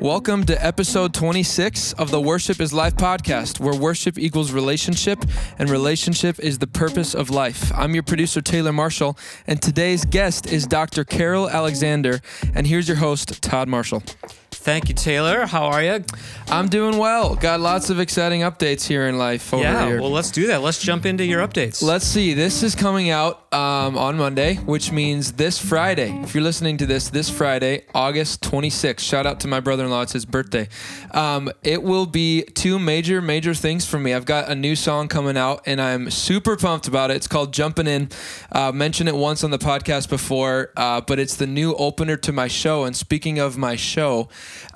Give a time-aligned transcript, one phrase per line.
[0.00, 5.24] Welcome to episode 26 of the Worship is Life podcast, where worship equals relationship
[5.58, 7.72] and relationship is the purpose of life.
[7.74, 9.16] I'm your producer, Taylor Marshall,
[9.46, 11.04] and today's guest is Dr.
[11.04, 12.20] Carol Alexander.
[12.54, 14.02] And here's your host, Todd Marshall.
[14.50, 15.46] Thank you, Taylor.
[15.46, 16.04] How are you?
[16.48, 17.34] I'm doing well.
[17.36, 20.00] Got lots of exciting updates here in life over yeah, here.
[20.00, 20.60] well, let's do that.
[20.60, 21.82] Let's jump into your updates.
[21.82, 22.34] Let's see.
[22.34, 26.10] This is coming out um, on Monday, which means this Friday.
[26.22, 29.00] If you're listening to this, this Friday, August 26th.
[29.00, 30.02] Shout out to my brother-in-law.
[30.02, 30.68] It's his birthday.
[31.12, 34.12] Um, it will be two major, major things for me.
[34.12, 37.16] I've got a new song coming out, and I'm super pumped about it.
[37.16, 38.10] It's called "Jumping In."
[38.52, 42.32] Uh, mentioned it once on the podcast before, uh, but it's the new opener to
[42.32, 42.84] my show.
[42.84, 44.28] And speaking of my show,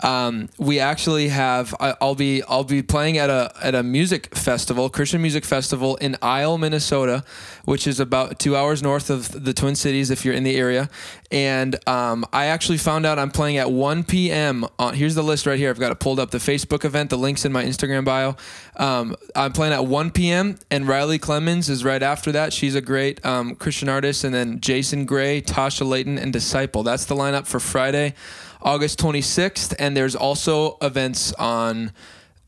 [0.03, 1.75] um, we actually have.
[1.79, 5.97] I, I'll be I'll be playing at a at a music festival, Christian music festival
[5.97, 7.25] in Isle, Minnesota,
[7.65, 10.89] which is about two hours north of the Twin Cities if you're in the area.
[11.31, 14.67] And um, I actually found out I'm playing at 1 p.m.
[14.79, 15.71] On, here's the list right here.
[15.71, 16.31] I've got it pulled up.
[16.31, 18.37] The Facebook event, the links in my Instagram bio.
[18.77, 20.59] Um, I'm playing at 1 p.m.
[20.71, 22.53] and Riley Clemmons is right after that.
[22.53, 24.25] She's a great um, Christian artist.
[24.25, 26.83] And then Jason Gray, Tasha Layton, and Disciple.
[26.83, 28.15] That's the lineup for Friday.
[28.61, 31.93] August 26th, and there's also events on.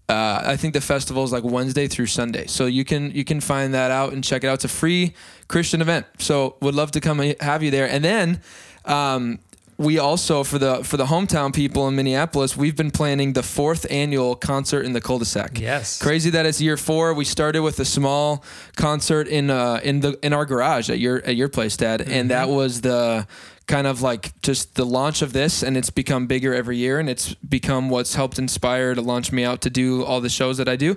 [0.09, 3.41] Uh, I think the festival is like Wednesday through Sunday, so you can you can
[3.41, 4.55] find that out and check it out.
[4.55, 5.15] It's a free
[5.49, 7.89] Christian event, so would love to come and have you there.
[7.89, 8.43] And then
[8.85, 9.39] um,
[9.79, 13.87] we also for the for the hometown people in Minneapolis, we've been planning the fourth
[13.91, 15.59] annual concert in the cul-de-sac.
[15.59, 15.99] Yes.
[16.01, 17.15] crazy that it's year four.
[17.15, 18.45] We started with a small
[18.77, 22.31] concert in uh in the in our garage at your at your place, Dad, and
[22.31, 23.27] that was the
[23.67, 27.09] kind of like just the launch of this and it's become bigger every year and
[27.09, 30.69] it's become what's helped inspire to launch me out to do all the shows that
[30.69, 30.97] I do.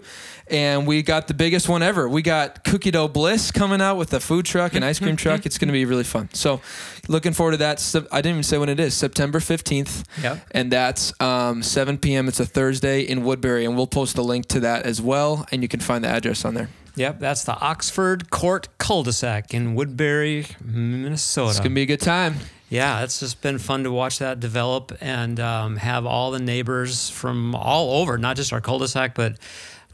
[0.50, 2.10] And we got the biggest one ever.
[2.10, 5.46] We got Cookie Dough Bliss coming out with a food truck and ice cream truck.
[5.46, 6.30] It's going to be really fun.
[6.34, 6.62] So
[7.08, 7.78] looking forward to that.
[8.12, 8.94] I didn't even say when it is.
[8.94, 10.04] September 15th.
[10.22, 10.48] Yep.
[10.52, 12.28] And that's um, 7 p.m.
[12.28, 15.62] It's a Thursday in Woodbury and we'll post a link to that as well and
[15.62, 16.70] you can find the address on there.
[16.98, 21.52] Yep, that's the Oxford Court Cul-de-sac in Woodbury, Minnesota.
[21.52, 22.38] It's going to be a good time.
[22.70, 27.10] Yeah, it's just been fun to watch that develop and um, have all the neighbors
[27.10, 29.38] from all over, not just our cul-de-sac, but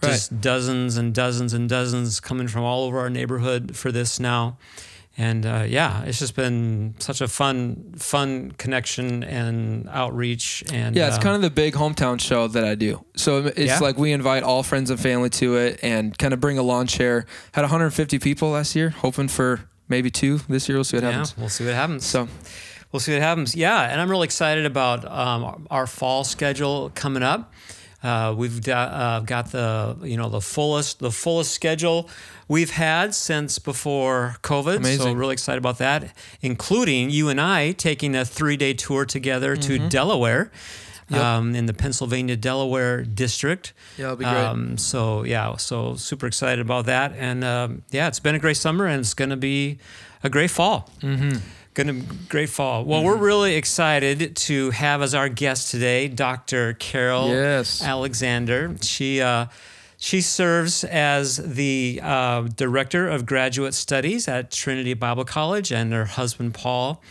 [0.02, 4.58] just dozens and dozens and dozens coming from all over our neighborhood for this now.
[5.16, 10.64] And uh, yeah, it's just been such a fun, fun connection and outreach.
[10.74, 13.06] And Yeah, it's uh, kind of the big hometown show that I do.
[13.16, 13.80] So it's Yeah.
[13.80, 16.88] like we invite all friends and family to it and kind of bring a lawn
[16.88, 17.26] chair.
[17.52, 20.78] Had 150 people last year, hoping for maybe two this year.
[20.78, 21.38] We'll see what yeah, happens.
[21.38, 22.06] we'll see what happens.
[22.06, 22.28] So
[22.92, 23.56] We'll see what happens.
[23.56, 27.52] Yeah, and I'm really excited about um, our fall schedule coming up.
[28.04, 32.08] Uh, we've got, uh, got the you know the fullest the fullest schedule
[32.48, 34.76] we've had since before COVID.
[34.78, 35.00] Amazing.
[35.08, 39.56] So really excited about that, including you and I taking a three day tour together
[39.56, 39.86] Mm-hmm.
[39.86, 40.52] to Delaware.
[41.14, 43.74] Um, in the Pennsylvania Delaware district.
[43.98, 44.36] Yeah, it'll be great.
[44.36, 48.58] Um, so yeah, so super excited about that, and um, yeah, it's been a great
[48.58, 49.78] summer, and it's going to be
[50.24, 50.90] a great fall.
[51.02, 51.38] Mm-hmm.
[51.76, 52.86] Going to great fall.
[52.86, 53.08] Well, Mm-hmm.
[53.08, 56.74] we're really excited to have as our guest today, Dr.
[56.74, 57.84] Carol Yes.
[57.84, 58.76] Alexander.
[58.82, 59.48] She uh,
[59.98, 66.06] she serves as the uh, director of graduate studies at Trinity Bible College, and her
[66.06, 67.02] husband Paul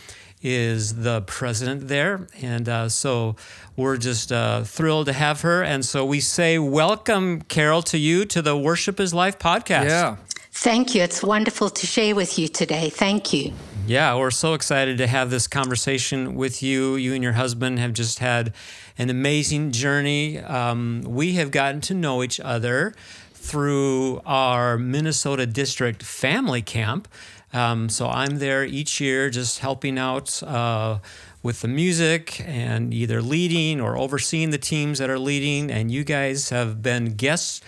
[0.43, 2.27] is the president there.
[2.41, 3.35] And uh, so
[3.75, 5.63] we're just uh, thrilled to have her.
[5.63, 9.85] And so we say, welcome, Carol, to you to the Worship is Life podcast.
[9.85, 10.17] yeah,
[10.51, 11.01] Thank you.
[11.01, 12.89] It's wonderful to share with you today.
[12.89, 13.53] Thank you.
[13.87, 16.95] Yeah, we're so excited to have this conversation with you.
[16.95, 18.53] You and your husband have just had
[18.97, 20.39] an amazing journey.
[20.39, 22.93] Um, we have gotten to know each other
[23.33, 27.07] through our Minnesota District Family Camp.
[27.53, 30.99] Um, so I'm there each year just helping out uh,
[31.43, 35.69] with the music and either leading or overseeing the teams that are leading.
[35.69, 37.61] And you guys have been guests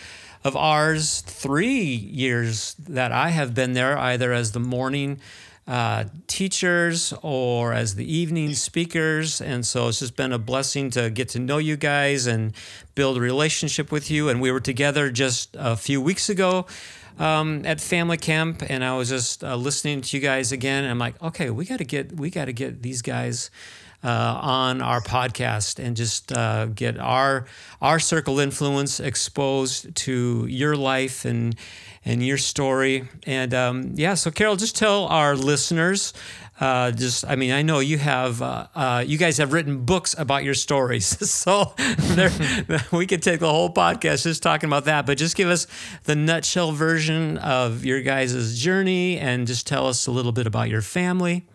[0.43, 5.19] of ours three years that I have been there, either as the morning
[5.67, 9.41] uh, teachers or as the evening speakers.
[9.41, 12.53] And so it's just been a blessing to get to know you guys and
[12.93, 14.29] build a relationship with you.
[14.29, 16.67] And we were together just a few weeks ago
[17.19, 20.83] um, at family camp, and I was just uh, listening to you guys again.
[20.83, 23.49] And I'm like, okay, we got to get we got to get these guys
[24.03, 27.45] uh, on our podcast and just uh, get our
[27.81, 31.55] our circle influence exposed to your life and
[32.03, 33.07] and your story.
[33.25, 36.13] And um, yeah, so Carol, just tell our listeners.
[36.59, 40.15] Uh, just, I mean, I know you have, uh, uh, you guys have written books
[40.17, 42.31] about your stories, so there,
[42.93, 45.05] we could take the whole podcast just talking about that.
[45.05, 45.67] But just give us
[46.05, 50.69] the nutshell version of your guys' journey, and just tell us a little bit about
[50.69, 51.45] your family.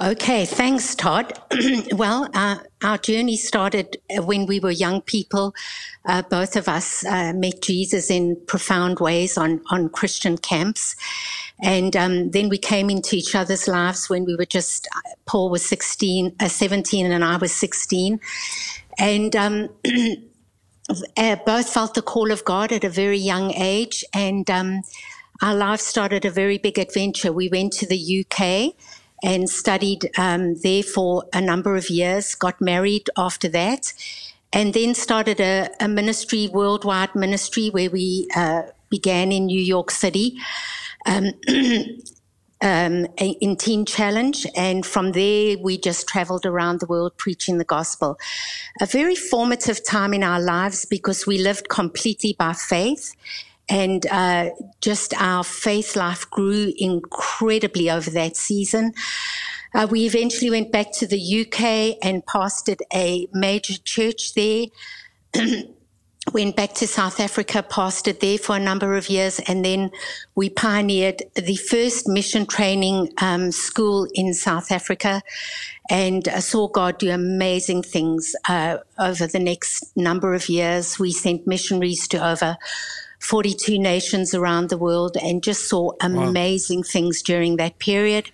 [0.00, 1.32] Okay, thanks, Todd.
[1.92, 5.54] well, uh, our journey started uh, when we were young people.
[6.04, 10.96] Uh, both of us uh, met Jesus in profound ways on, on Christian camps.
[11.62, 15.48] And um, then we came into each other's lives when we were just, uh, Paul
[15.50, 18.20] was 16, uh, 17, and I was 16.
[18.98, 19.68] And um,
[21.46, 24.04] both felt the call of God at a very young age.
[24.14, 24.82] And um,
[25.42, 27.32] our lives started a very big adventure.
[27.32, 28.74] We went to the UK
[29.22, 33.92] and studied um, there for a number of years, got married after that,
[34.52, 39.90] and then started a, a ministry, worldwide ministry, where we uh, began in New York
[39.90, 40.38] City.
[41.06, 41.32] Um,
[42.60, 47.64] um, in Teen Challenge, and from there we just traveled around the world preaching the
[47.64, 48.18] gospel.
[48.80, 53.14] A very formative time in our lives because we lived completely by faith
[53.68, 54.50] and uh,
[54.80, 58.92] just our faith life grew incredibly over that season.
[59.74, 64.66] Uh, we eventually went back to the UK and pastored a major church there.
[66.36, 69.90] went back to South Africa, pastored there for a number of years, and then
[70.34, 75.22] we pioneered the first mission training um, school in South Africa
[75.88, 80.98] and uh, saw God do amazing things uh, over the next number of years.
[80.98, 82.58] We sent missionaries to over
[83.20, 86.92] 42 nations around the world and just saw amazing wow.
[86.92, 88.30] things during that period.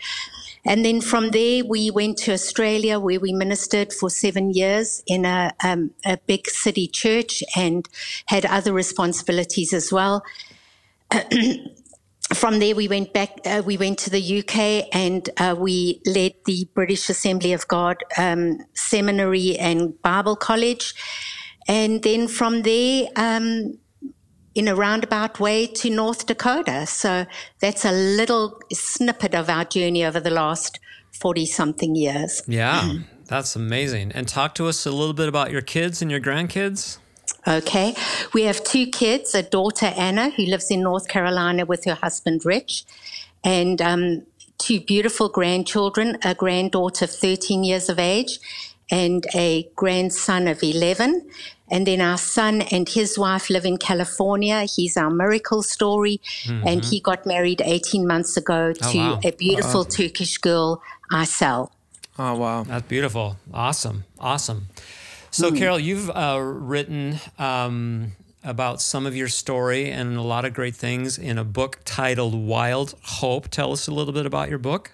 [0.65, 5.25] And then from there, we went to Australia where we ministered for seven years in
[5.25, 7.89] a, um, a big city church and
[8.27, 10.25] had other responsibilities as well.
[12.35, 16.35] from there, we went back, uh, we went to the UK and uh, we led
[16.47, 20.95] the British Assembly of God um, Seminary and Bible College.
[21.67, 23.79] And then from there, um,
[24.55, 26.87] in a roundabout way to North Dakota.
[26.87, 27.27] So
[27.61, 30.79] that's a little snippet of our journey over the last
[31.13, 32.43] 40 something years.
[32.47, 32.95] Yeah,
[33.27, 34.13] that's amazing.
[34.13, 36.99] And talk to us a little bit about your kids and your grandkids.
[37.47, 37.95] Okay.
[38.33, 42.45] We have two kids a daughter, Anna, who lives in North Carolina with her husband,
[42.45, 42.85] Rich,
[43.43, 44.23] and um,
[44.59, 48.39] two beautiful grandchildren a granddaughter, 13 years of age,
[48.91, 51.29] and a grandson of 11.
[51.73, 54.65] And then our son and his wife live in California.
[54.65, 56.21] He's our miracle story.
[56.45, 56.69] Mm-hmm.
[56.69, 59.21] And he got married 18 months ago oh, to wow.
[59.25, 61.71] a beautiful uh Turkish girl, Aysel.
[62.19, 62.65] Oh, wow.
[62.65, 63.37] That's beautiful.
[63.55, 64.05] Awesome.
[64.19, 64.69] Awesome.
[65.31, 65.57] So, mm.
[65.57, 68.13] Carol, you've uh, written um,
[68.45, 72.35] about some of your story and a lot of great things in a book titled
[72.35, 73.49] Wild Hope.
[73.49, 74.93] Tell us a little bit about your book.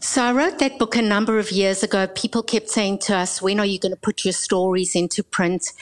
[0.00, 2.06] So I wrote that book a number of years ago.
[2.06, 5.72] People kept saying to us, when are you going to put your stories into print?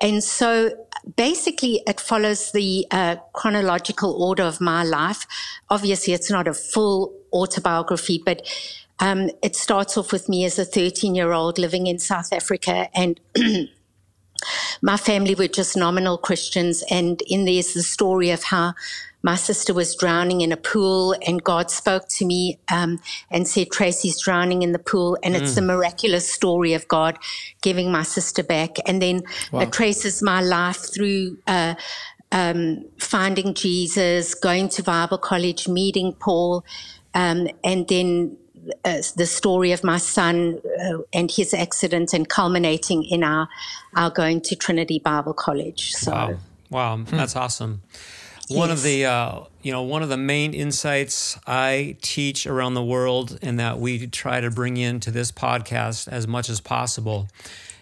[0.00, 0.70] And so
[1.16, 5.26] basically, it follows the uh, chronological order of my life.
[5.68, 8.46] Obviously, it's not a full autobiography, but
[9.00, 12.88] um, it starts off with me as a 13 year old living in South Africa
[12.94, 13.20] and
[14.82, 16.84] my family were just nominal Christians.
[16.90, 18.74] And in there's the story of how
[19.22, 23.00] my sister was drowning in a pool and God spoke to me um,
[23.30, 25.18] and said, Tracy's drowning in the pool.
[25.22, 25.40] And mm.
[25.40, 27.18] it's the miraculous story of God
[27.60, 28.76] giving my sister back.
[28.86, 29.60] And then wow.
[29.60, 31.74] it traces my life through uh,
[32.30, 36.64] um, finding Jesus, going to Bible college, meeting Paul,
[37.14, 38.36] um, and then
[38.84, 43.48] uh, the story of my son uh, and his accident and culminating in our,
[43.96, 45.94] our going to Trinity Bible College.
[45.94, 46.36] So, wow,
[46.70, 47.04] wow.
[47.06, 47.82] that's awesome.
[48.48, 52.84] One of the uh, you know one of the main insights I teach around the
[52.84, 57.28] world and that we try to bring into this podcast as much as possible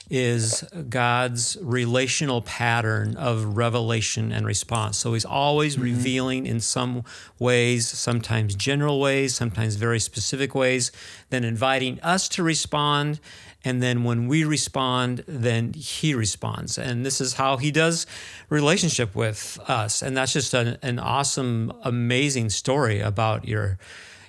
[0.09, 4.99] is God's relational pattern of revelation and response.
[4.99, 5.85] So he's always mm-hmm.
[5.85, 7.03] revealing in some
[7.39, 10.93] ways, sometimes general ways, sometimes very specific ways,
[11.31, 13.19] then inviting us to respond
[13.67, 18.07] and then when we respond then he responds and this is how he does
[18.49, 23.77] relationship with us and that's just an, an awesome amazing story about your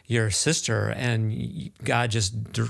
[0.07, 2.63] your sister and god just d-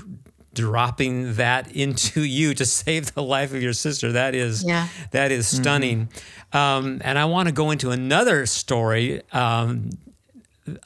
[0.54, 4.88] dropping that into you to save the life of your sister that is yeah.
[5.10, 5.62] that is mm-hmm.
[5.62, 6.08] stunning
[6.52, 6.56] mm-hmm.
[6.56, 9.88] um, and i want to go into another story um,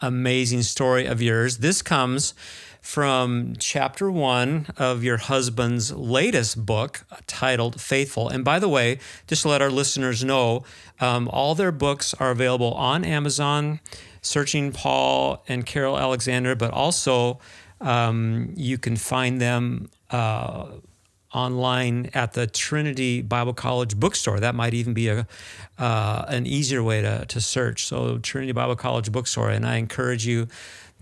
[0.01, 2.35] amazing story of yours this comes
[2.83, 8.29] from chapter one of your husband's latest book titled Faithful.
[8.29, 8.99] And by the way,
[9.29, 10.65] just to let our listeners know,
[11.01, 13.81] um, all their books are available on Amazon,
[14.21, 17.39] searching Paul and Carol Alexander, but also
[17.81, 19.89] um, you can find them.
[20.11, 20.67] Uh,
[21.35, 24.39] online at the Trinity Bible College bookstore.
[24.39, 25.27] That might even be a
[25.79, 27.87] uh, an easier way to, to search.
[27.87, 30.49] So Trinity Bible College bookstore, and I encourage you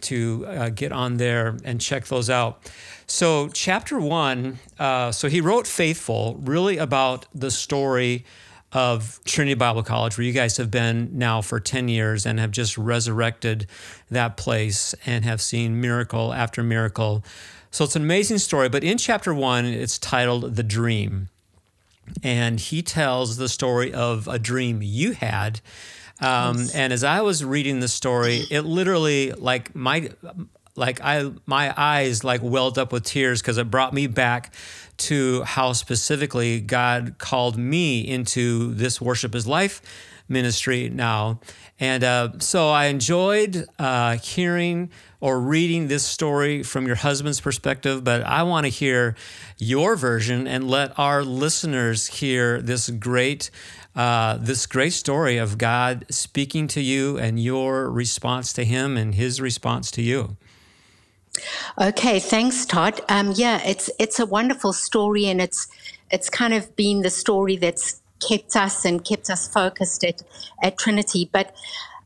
[0.03, 2.71] to uh, get on there and check those out.
[3.07, 8.25] So, chapter one, uh, so he wrote Faithful, really about the story
[8.73, 12.53] of Trinity Bible College, where you guys have been now for 10 years and have
[12.53, 13.67] just resurrected
[14.11, 17.25] that place and have seen miracle after miracle.
[17.73, 18.69] So, it's an amazing story.
[18.69, 21.31] But in chapter one, it's titled The Dream.
[22.23, 25.61] And he tells the story of a dream you had.
[26.21, 26.75] Um, yes.
[26.75, 30.11] And as I was reading the story, it literally, like, my
[30.77, 34.55] like I my eyes like welled up with tears because it brought me back
[34.97, 39.83] to how specifically God called me into this worship is life
[40.29, 41.41] ministry now.
[41.81, 48.05] And uh, so I enjoyed uh, hearing or reading this story from your husband's perspective,
[48.05, 49.17] but I want to hear
[49.59, 53.51] your version and let our listeners hear this great.
[53.95, 59.17] Uh, this great story of God speaking to you and your response to Him and
[59.17, 60.37] His response to you.
[61.81, 63.01] Okay, thanks, Todd.
[63.09, 65.67] Um, yeah, it's it's a wonderful story, and it's
[66.11, 70.23] it's kind of been the story that's kept us and kept us focused at
[70.63, 71.29] at Trinity.
[71.33, 71.57] But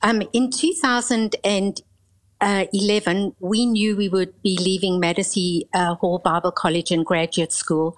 [0.02, 7.04] um, in 2011, we knew we would be leaving Mattersey uh, Hall Bible College and
[7.04, 7.94] graduate school,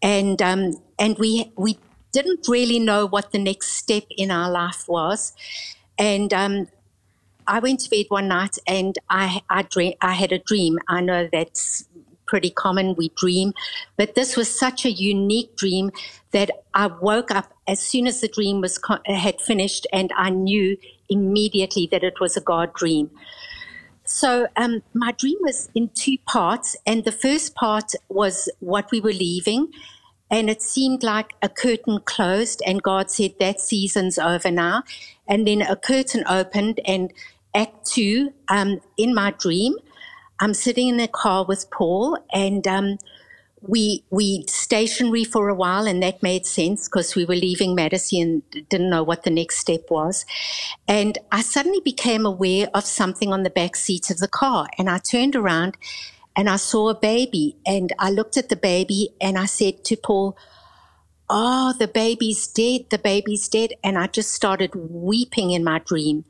[0.00, 1.78] and um, and we we
[2.12, 5.32] didn't really know what the next step in our life was,
[5.98, 6.68] and um,
[7.46, 10.78] I went to bed one night and I I, dream, I had a dream.
[10.88, 11.84] I know that's
[12.26, 12.94] pretty common.
[12.94, 13.52] We dream,
[13.96, 15.90] but this was such a unique dream
[16.30, 20.76] that I woke up as soon as the dream was had finished, and I knew
[21.08, 23.10] immediately that it was a God dream.
[24.04, 29.00] So um, my dream was in two parts, and the first part was what we
[29.00, 29.68] were leaving,
[30.32, 34.82] and it seemed like a curtain closed, and God said that season's over now.
[35.28, 37.12] And then a curtain opened, and
[37.54, 39.76] Act Two, um, in my dream,
[40.40, 42.98] I'm sitting in a car with Paul, and um,
[43.60, 48.42] we we stationary for a while, and that made sense because we were leaving Mattersey
[48.70, 50.24] didn't know what the next step was.
[50.88, 54.88] And I suddenly became aware of something on the back seat of the car, and
[54.88, 55.76] I turned around,
[56.36, 59.96] and I saw a baby, and I looked at the baby, and I said to
[59.96, 60.36] Paul.
[61.34, 62.90] Oh, the baby's dead.
[62.90, 63.72] The baby's dead.
[63.82, 66.26] And I just started weeping in my dream.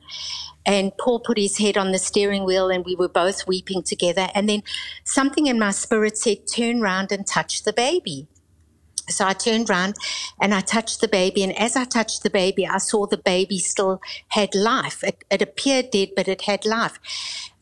[0.65, 4.29] And Paul put his head on the steering wheel and we were both weeping together.
[4.33, 4.63] And then
[5.03, 8.27] something in my spirit said, turn round and touch the baby.
[9.09, 9.95] So I turned round
[10.39, 11.43] and I touched the baby.
[11.43, 15.03] And as I touched the baby, I saw the baby still had life.
[15.03, 16.97] It, it appeared dead, but it had life.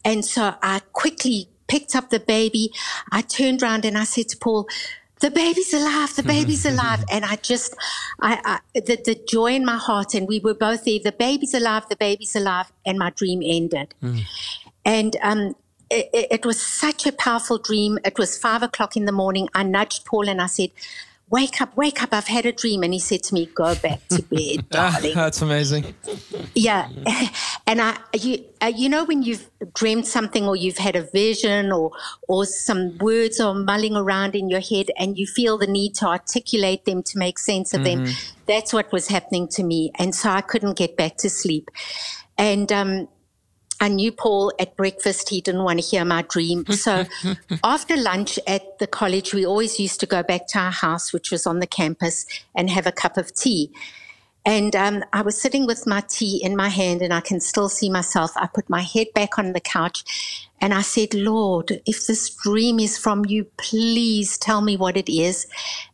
[0.05, 2.73] And so I quickly picked up the baby.
[3.13, 4.67] I turned around and I said to Paul,
[5.21, 7.05] the baby's alive, the baby's alive.
[7.09, 7.73] And I just,
[8.19, 11.53] I, I, the, the joy in my heart, and we were both there, the baby's
[11.53, 13.93] alive, the baby's alive, and my dream ended.
[14.03, 14.21] Mm.
[14.83, 15.55] And um,
[15.89, 17.99] it, it, was such a powerful dream.
[18.03, 19.47] It was five o'clock in the morning.
[19.53, 20.71] I nudged Paul and I said,
[21.31, 22.83] wake up, wake up, I've had a dream.
[22.83, 25.15] And he said to me, go back to bed, darling.
[25.15, 25.95] That's amazing.
[26.53, 26.89] Yeah.
[27.67, 31.71] And I, you, uh, you know, when you've dreamed something or you've had a vision
[31.71, 31.91] or,
[32.27, 36.05] or some words are mulling around in your head and you feel the need to
[36.07, 38.03] articulate them to make sense of mm-hmm.
[38.03, 38.13] them,
[38.45, 39.91] that's what was happening to me.
[39.95, 41.69] And so I couldn't get back to sleep.
[42.37, 43.07] And, um,
[43.81, 46.65] I knew Paul at breakfast, he didn't want to hear my dream.
[46.67, 47.05] So
[47.63, 51.31] after lunch at the college, we always used to go back to our house, which
[51.31, 53.71] was on the campus, and have a cup of tea.
[54.45, 57.69] And um, I was sitting with my tea in my hand, and I can still
[57.69, 58.31] see myself.
[58.35, 62.79] I put my head back on the couch and I said, Lord, if this dream
[62.79, 65.47] is from you, please tell me what it is.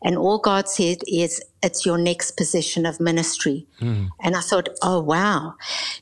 [0.04, 3.66] And all God said is, it's your next position of ministry.
[3.80, 4.10] Mm.
[4.22, 5.56] And I thought, oh, wow.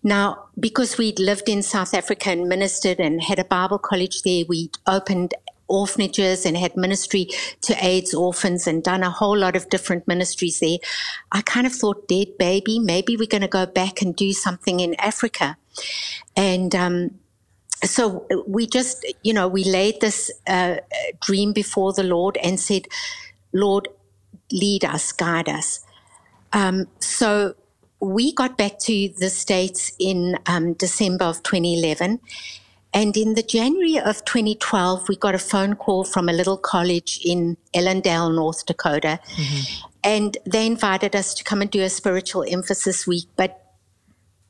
[0.04, 4.44] Now, because we'd lived in South Africa and ministered and had a Bible college there,
[4.50, 5.36] we opened
[5.68, 7.28] orphanages and had ministry
[7.62, 10.78] to AIDS orphans and done a whole lot of different ministries there.
[11.32, 14.80] I kind of thought, dead baby, maybe we're going to go back and do something
[14.80, 15.58] in Africa.
[16.36, 17.12] And, um,
[17.86, 20.78] so we just, you know, we laid this uh,
[21.22, 22.88] dream before the Lord and said,
[23.54, 23.88] Lord,
[24.52, 25.86] lead us, guide us.
[26.54, 27.56] Um, so
[28.00, 32.20] we got back to the States in um, December of 2011.
[32.94, 37.20] And in the January of 2012, we got a phone call from a little college
[37.26, 39.20] in Ellendale, North Dakota.
[39.36, 39.88] Mm-hmm.
[40.04, 43.28] And they invited us to come and do a spiritual emphasis week.
[43.36, 43.62] But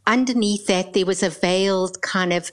[0.05, 2.51] underneath that, there was a veiled kind of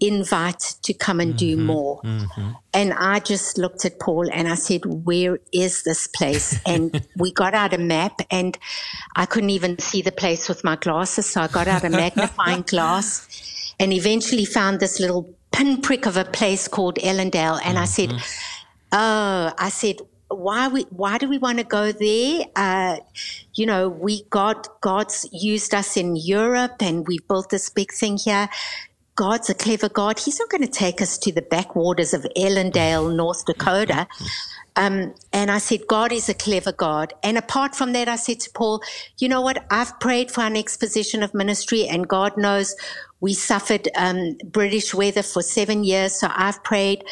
[0.00, 2.00] invite to come and do mm-hmm, more.
[2.02, 2.50] Mm-hmm.
[2.72, 6.60] And I just looked at Paul and I said, Where is this place?
[6.66, 8.56] And we got out a map and
[9.16, 11.26] I couldn't even see the place with my glasses.
[11.26, 16.24] So I got out a magnifying glass and eventually found this little pinprick of a
[16.24, 18.12] place called Ellendale, and I said,
[18.92, 19.96] "Oh, I said."
[20.30, 22.44] Why we why do we want to go there?
[22.54, 22.98] Uh,
[23.54, 28.18] you know, we got God's used us in Europe, and we've built this big thing
[28.18, 28.50] here.
[29.18, 30.20] God's a clever God.
[30.20, 34.06] He's not going to take us to the backwaters of Ellendale, North Dakota.
[34.76, 37.12] Um, and I said, God is a clever God.
[37.24, 38.80] And apart from that, I said to Paul,
[39.18, 39.66] you know what?
[39.72, 42.76] I've prayed for our next position of ministry, and God knows
[43.18, 46.12] we suffered um, British weather for seven years.
[46.12, 47.02] So I've prayed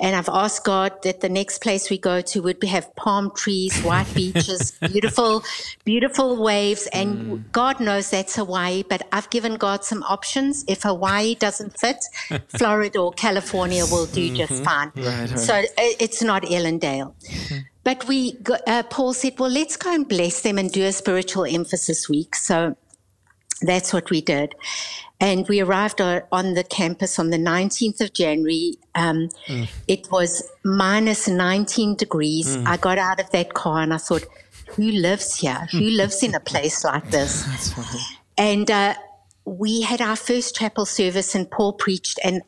[0.00, 3.78] and I've asked God that the next place we go to would have palm trees,
[3.82, 5.44] white beaches, beautiful,
[5.84, 6.88] beautiful waves.
[6.94, 7.52] And mm.
[7.52, 10.64] God knows that's Hawaii, but I've given God some options.
[10.66, 12.02] If Hawaii doesn't fit,
[12.48, 14.36] Florida or California will do mm-hmm.
[14.36, 14.90] just fine.
[14.96, 15.38] Right, right.
[15.38, 17.14] So it's not Ellendale.
[17.22, 17.58] Mm-hmm.
[17.84, 21.44] But we, uh, Paul said, well, let's go and bless them and do a spiritual
[21.44, 22.36] emphasis week.
[22.36, 22.76] So
[23.62, 24.54] that's what we did.
[25.20, 28.76] And we arrived on the campus on the 19th of January.
[28.94, 29.68] Um, mm.
[29.86, 32.56] It was minus 19 degrees.
[32.56, 32.66] Mm.
[32.66, 34.24] I got out of that car and I thought,
[34.68, 35.68] who lives here?
[35.72, 37.46] Who lives in a place like this?
[38.38, 38.94] And uh,
[39.50, 42.40] we had our first chapel service and Paul preached, and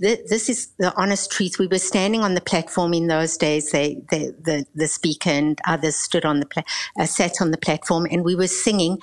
[0.00, 1.58] th- this is the honest truth.
[1.58, 3.70] We were standing on the platform in those days.
[3.70, 6.64] They, the the speaker and others stood on the pla-
[6.98, 8.98] uh, sat on the platform, and we were singing.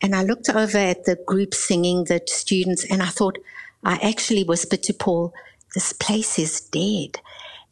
[0.00, 3.38] And I looked over at the group singing, the students, and I thought,
[3.84, 5.34] I actually whispered to Paul,
[5.74, 7.18] "This place is dead,"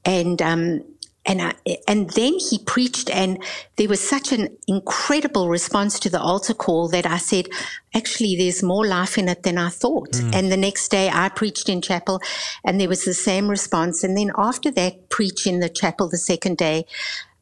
[0.05, 0.83] and um,
[1.29, 1.53] and I,
[1.87, 3.41] and then he preached, and
[3.77, 7.49] there was such an incredible response to the altar call that I said,
[7.95, 10.13] actually, there's more life in it than I thought.
[10.13, 10.35] Mm.
[10.35, 12.23] And the next day, I preached in chapel,
[12.65, 14.03] and there was the same response.
[14.03, 16.87] And then after that, preach in the chapel the second day.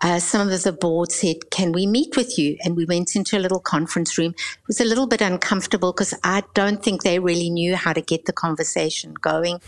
[0.00, 2.58] Uh, some of the board said, Can we meet with you?
[2.64, 4.32] And we went into a little conference room.
[4.36, 8.02] It was a little bit uncomfortable because I don't think they really knew how to
[8.02, 9.60] get the conversation going.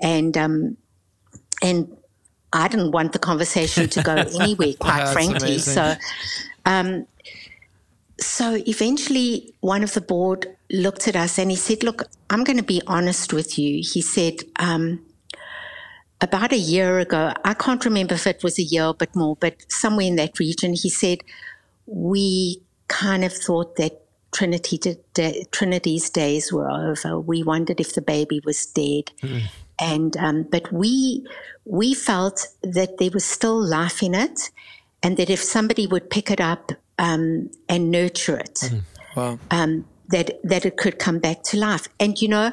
[0.00, 0.76] And, um,
[1.60, 1.96] and
[2.54, 5.56] I didn't want the conversation to go anywhere, quite frankly.
[5.56, 5.74] Amazing.
[5.74, 5.94] So,
[6.64, 7.06] um,
[8.18, 12.56] so eventually, one of the board looked at us and he said, "Look, I'm going
[12.56, 15.04] to be honest with you." He said, um,
[16.20, 19.56] "About a year ago, I can't remember if it was a year but more, but
[19.68, 21.18] somewhere in that region, he said
[21.86, 24.00] we kind of thought that."
[24.34, 24.80] Trinity
[25.52, 27.20] Trinity's days were over.
[27.20, 29.12] We wondered if the baby was dead.
[29.22, 29.42] Mm
[29.78, 31.26] and um, but we
[31.64, 34.50] we felt that there was still life in it,
[35.02, 38.82] and that if somebody would pick it up um, and nurture it, mm.
[39.16, 39.38] wow.
[39.50, 41.88] um, that that it could come back to life.
[41.98, 42.52] And you know,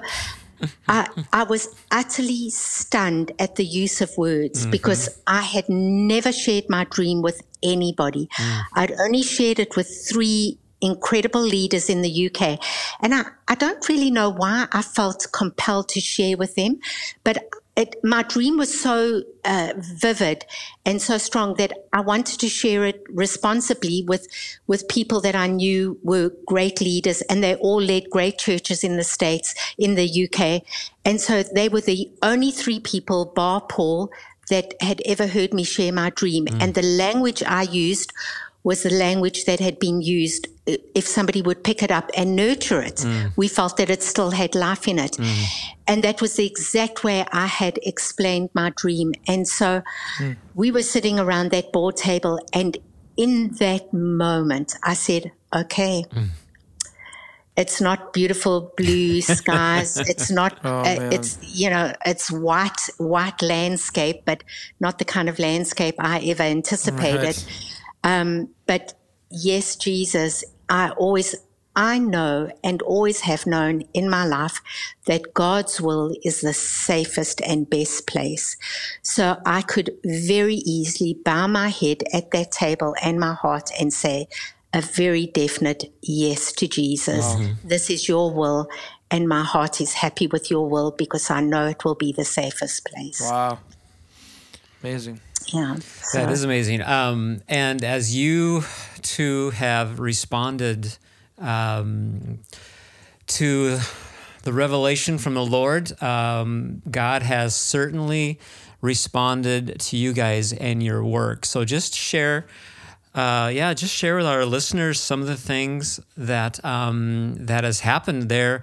[0.88, 4.72] I, I was utterly stunned at the use of words mm-hmm.
[4.72, 8.28] because I had never shared my dream with anybody.
[8.38, 8.64] Mm.
[8.74, 12.60] I'd only shared it with three incredible leaders in the UK.
[13.02, 16.80] And I, I don't really know why I felt compelled to share with them,
[17.24, 17.44] but
[17.78, 20.46] it, my dream was so uh, vivid
[20.86, 24.28] and so strong that I wanted to share it responsibly with
[24.67, 28.98] with people that I knew were great leaders, and they all led great churches in
[28.98, 30.63] the states, in the UK,
[31.06, 34.12] and so they were the only three people, bar Paul,
[34.50, 36.62] that had ever heard me share my dream, mm.
[36.62, 38.12] and the language I used
[38.63, 42.36] was the language that had been used uh, if somebody would pick it up and
[42.36, 42.97] nurture it.
[42.97, 43.32] Mm.
[43.36, 45.13] We felt that it still had life in it.
[45.13, 45.45] Mm.
[45.88, 49.13] And that was the exact way I had explained my dream.
[49.28, 49.82] And so
[50.19, 50.38] mm.
[50.54, 52.39] we were sitting around that board table.
[52.54, 52.78] And
[53.17, 56.06] in that moment, I said, okay.
[56.12, 56.30] Mm.
[57.58, 59.97] It's not beautiful blue skies.
[59.97, 60.58] it's not.
[60.63, 61.93] Oh, uh, it's you know.
[62.06, 64.45] It's white, white landscape, but
[64.80, 67.24] not the kind of landscape I ever anticipated.
[67.26, 68.94] Right um, but
[69.30, 71.36] yes, Jesus, I always,
[71.76, 74.62] I know and always have known in my life
[75.06, 78.58] that God's will is the safest and best place.
[79.02, 83.94] So I could very easily bow my head at that table and my heart and
[83.94, 84.28] say
[84.74, 87.26] a very definite yes to Jesus.
[87.36, 87.50] Wow.
[87.64, 88.68] This is your will.
[89.14, 92.24] And my heart is happy with your will because I know it will be the
[92.24, 93.20] safest place.
[93.22, 93.60] Wow.
[94.82, 95.76] Amazing yeah.
[95.76, 96.18] So.
[96.18, 96.82] That is amazing.
[96.82, 98.64] Um, and as you
[99.02, 100.98] two have responded
[101.38, 102.40] um,
[103.28, 103.80] to
[104.44, 108.40] the revelation from the Lord, um, God has certainly
[108.82, 111.46] responded to you guys and your work.
[111.46, 112.48] So just share.
[113.14, 117.82] Uh, yeah, just share with our listeners some of the things that um, that has
[117.82, 118.62] happened there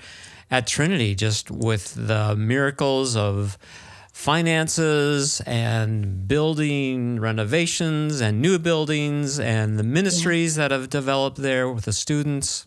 [0.50, 3.58] at Trinity, just with the miracles of
[4.18, 10.64] finances and building renovations and new buildings and the ministries yeah.
[10.64, 12.66] that have developed there with the students?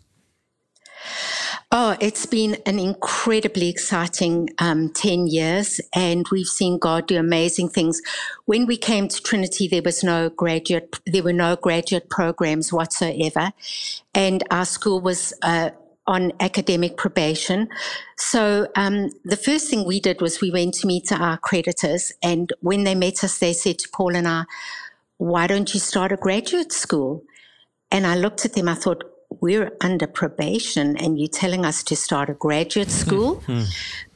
[1.70, 7.68] Oh, it's been an incredibly exciting um, 10 years, and we've seen God do amazing
[7.68, 8.00] things.
[8.46, 13.52] When we came to Trinity, there was no graduate, there were no graduate programs whatsoever,
[14.14, 15.70] and our school was uh,
[16.06, 17.68] on academic probation.
[18.16, 22.52] So um, the first thing we did was we went to meet our creditors, and
[22.60, 24.44] when they met us, they said to Paul and I,
[25.18, 27.22] "Why don't you start a graduate school?"
[27.90, 28.68] And I looked at them.
[28.68, 29.04] I thought,
[29.40, 33.42] we're under probation and you're telling us to start a graduate school.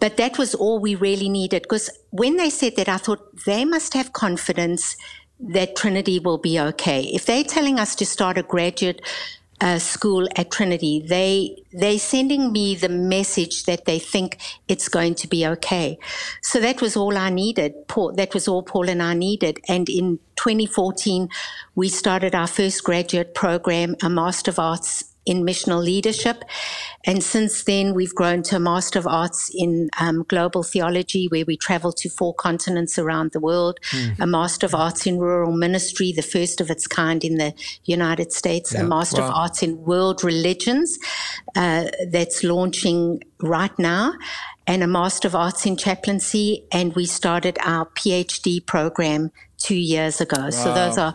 [0.00, 1.62] but that was all we really needed.
[1.62, 4.96] Because when they said that, I thought they must have confidence
[5.38, 7.02] that Trinity will be okay.
[7.02, 9.00] If they're telling us to start a graduate
[9.60, 14.38] uh, school at Trinity, they they sending me the message that they think
[14.68, 15.98] it's going to be okay.
[16.42, 17.72] So that was all I needed.
[17.88, 19.58] Paul, that was all Paul and I needed.
[19.68, 21.28] And in 2014,
[21.74, 26.44] we started our first graduate program, a Master of Arts in missional leadership.
[27.04, 31.44] And since then, we've grown to a Master of Arts in um, global theology, where
[31.44, 34.18] we travel to four continents around the world, mm.
[34.18, 37.52] a Master of Arts in rural ministry, the first of its kind in the
[37.84, 38.80] United States, yeah.
[38.80, 39.28] a Master wow.
[39.28, 40.98] of Arts in world religions
[41.54, 44.12] uh, that's launching right now
[44.66, 50.20] and a Master of Arts in Chaplaincy, and we started our PhD program two years
[50.20, 50.40] ago.
[50.40, 50.50] Wow.
[50.50, 51.14] So those are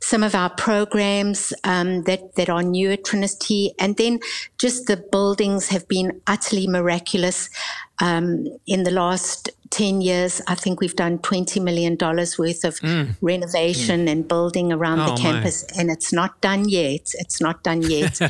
[0.00, 4.20] some of our programs um, that that are new at Trinity, and then
[4.58, 7.50] just the buildings have been utterly miraculous.
[7.98, 13.16] Um, in the last 10 years, I think we've done $20 million worth of mm.
[13.22, 14.10] renovation mm.
[14.10, 15.80] and building around oh, the campus, my.
[15.80, 17.12] and it's not done yet.
[17.14, 18.20] It's not done yet.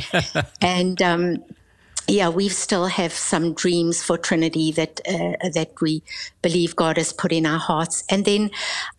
[0.60, 1.38] and um,
[2.08, 6.02] yeah, we still have some dreams for Trinity that uh, that we
[6.40, 8.04] believe God has put in our hearts.
[8.08, 8.50] And then,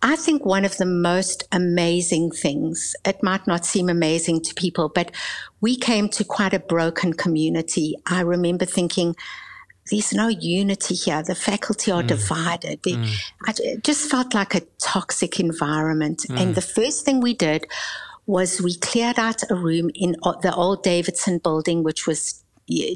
[0.01, 2.95] I think one of the most amazing things.
[3.05, 5.11] It might not seem amazing to people, but
[5.61, 7.95] we came to quite a broken community.
[8.05, 9.15] I remember thinking.
[9.89, 11.23] There's no unity here.
[11.23, 12.07] The faculty are mm.
[12.07, 12.83] divided.
[12.83, 13.09] Mm.
[13.59, 16.25] it just felt like a toxic environment.
[16.29, 16.41] Mm.
[16.41, 17.65] And the first thing we did
[18.25, 22.43] was we cleared out a room in the old Davidson building, which was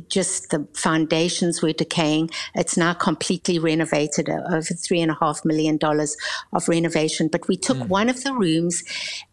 [0.09, 2.29] just the foundations were decaying.
[2.55, 6.17] It's now completely renovated, uh, over three and a half million dollars
[6.51, 7.29] of renovation.
[7.29, 7.87] But we took mm.
[7.87, 8.83] one of the rooms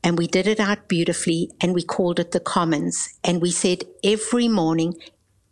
[0.05, 3.19] and we did it out beautifully and we called it the Commons.
[3.25, 4.95] And we said every morning,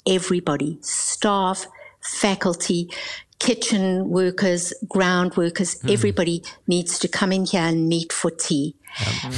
[0.07, 1.66] everybody, staff,
[2.01, 2.88] faculty,
[3.38, 5.92] kitchen workers, ground workers, mm.
[5.92, 8.77] everybody needs to come in here and meet for tea.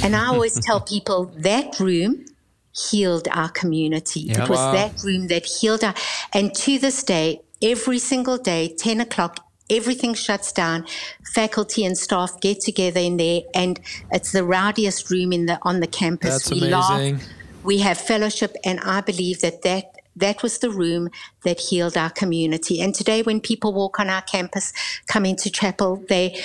[0.03, 2.25] And I always tell people that room
[2.71, 4.21] healed our community.
[4.21, 4.71] Yeah, it was wow.
[4.73, 5.95] that room that healed our,
[6.33, 10.85] and to this day, every single day, 10 o'clock, everything shuts down.
[11.33, 13.79] Faculty and staff get together in there, and
[14.11, 16.31] it's the rowdiest room in the on the campus.
[16.31, 17.15] That's we amazing.
[17.17, 17.27] Laugh,
[17.63, 21.09] we have fellowship, and I believe that that that was the room
[21.43, 22.81] that healed our community.
[22.81, 24.73] And today, when people walk on our campus,
[25.07, 26.41] come into chapel, they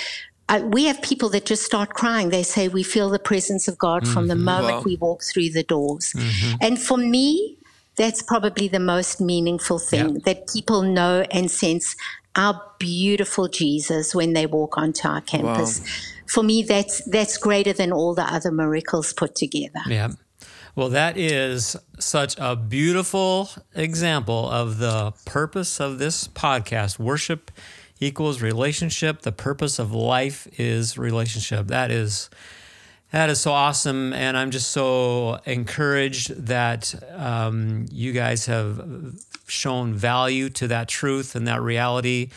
[0.47, 2.29] uh, we have people that just start crying.
[2.29, 4.13] They say, We feel the presence of God mm-hmm.
[4.13, 4.43] from the mm-hmm.
[4.43, 4.83] moment wow.
[4.83, 6.13] we walk through the doors.
[6.15, 6.55] Mm-hmm.
[6.61, 7.57] And for me,
[7.95, 11.95] that's probably the most meaningful thing that people know and sense
[12.35, 15.79] our beautiful Jesus when they walk onto our campus.
[15.79, 15.85] Wow.
[16.27, 19.79] For me, that's that's greater than all the other miracles put together.
[19.87, 20.09] Yeah.
[20.75, 27.49] Well, that is such a beautiful example of the purpose of this podcast worship
[27.99, 29.21] equals relationship.
[29.21, 31.67] The purpose of life is relationship.
[31.67, 32.29] That is
[33.11, 39.15] that is so awesome, and I'm just so encouraged that um, you guys have
[39.47, 42.29] shown value to that truth and that reality,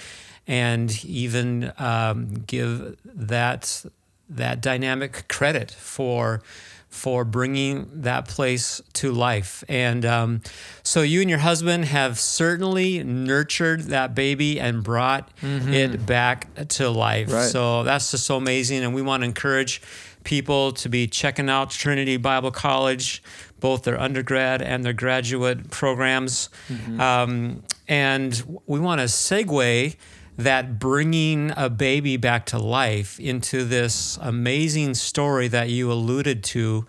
[0.47, 3.85] and even um, give that
[4.29, 6.43] that dynamic credit for
[6.89, 9.63] for bringing that place to life.
[9.69, 10.43] And um,
[10.83, 15.73] so you and your husband have certainly nurtured that baby and brought mm-hmm.
[15.73, 17.33] it back to life.
[17.33, 17.45] Right.
[17.45, 18.83] So that's just so amazing.
[18.83, 19.83] And we want to encourage
[20.25, 23.23] people to be checking out Trinity Bible College,
[23.61, 26.49] both their undergrad and their graduate programs.
[26.69, 27.01] Mm-hmm.
[27.01, 29.97] Um, and we want to segue
[30.39, 36.87] that bringing a baby back to life into this amazing story that you alluded to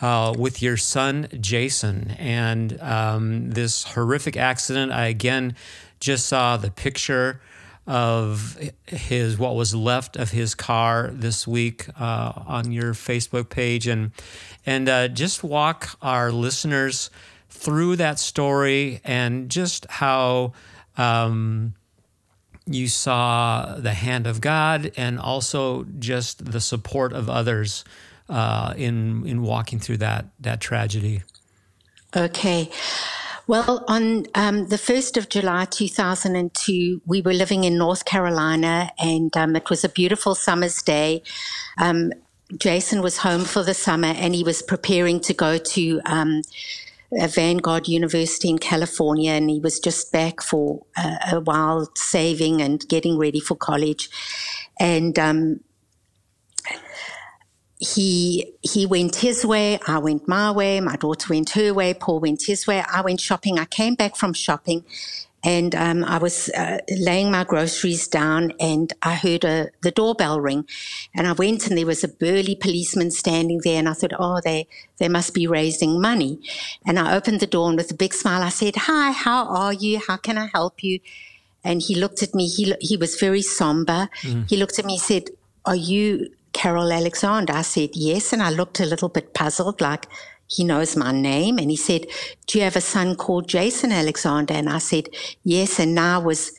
[0.00, 4.92] uh, with your son Jason and um, this horrific accident.
[4.92, 5.54] I again
[6.00, 7.40] just saw the picture
[7.86, 13.86] of his what was left of his car this week uh, on your Facebook page
[13.86, 14.10] and
[14.64, 17.10] and uh, just walk our listeners
[17.50, 20.54] through that story and just how.
[20.96, 21.74] Um,
[22.66, 27.84] you saw the hand of God and also just the support of others
[28.28, 31.22] uh, in in walking through that that tragedy.
[32.14, 32.70] Okay.
[33.48, 39.36] Well, on um, the 1st of July 2002, we were living in North Carolina and
[39.36, 41.22] um, it was a beautiful summer's day.
[41.78, 42.12] Um,
[42.58, 46.42] Jason was home for the summer and he was preparing to go to um,
[47.12, 53.16] Vanguard University in California and he was just back for a while saving and getting
[53.18, 54.10] ready for college.
[54.78, 55.60] And um,
[57.78, 62.20] he he went his way, I went my way, my daughter went her way, Paul
[62.20, 63.58] went his way, I went shopping.
[63.58, 64.84] I came back from shopping
[65.46, 70.40] and um, I was uh, laying my groceries down and I heard a, the doorbell
[70.40, 70.66] ring
[71.14, 74.40] and I went and there was a burly policeman standing there and I thought, oh,
[74.42, 74.66] they,
[74.98, 76.40] they must be raising money.
[76.84, 79.72] And I opened the door and with a big smile, I said, hi, how are
[79.72, 80.00] you?
[80.04, 80.98] How can I help you?
[81.62, 84.08] And he looked at me, he, he was very somber.
[84.22, 84.50] Mm.
[84.50, 85.30] He looked at me, he said,
[85.64, 87.52] are you Carol Alexander?
[87.52, 88.32] I said, yes.
[88.32, 90.06] And I looked a little bit puzzled, like
[90.48, 91.58] he knows my name.
[91.58, 92.06] And he said,
[92.46, 94.54] do you have a son called Jason Alexander?
[94.54, 95.08] And I said,
[95.44, 95.80] yes.
[95.80, 96.52] And now was,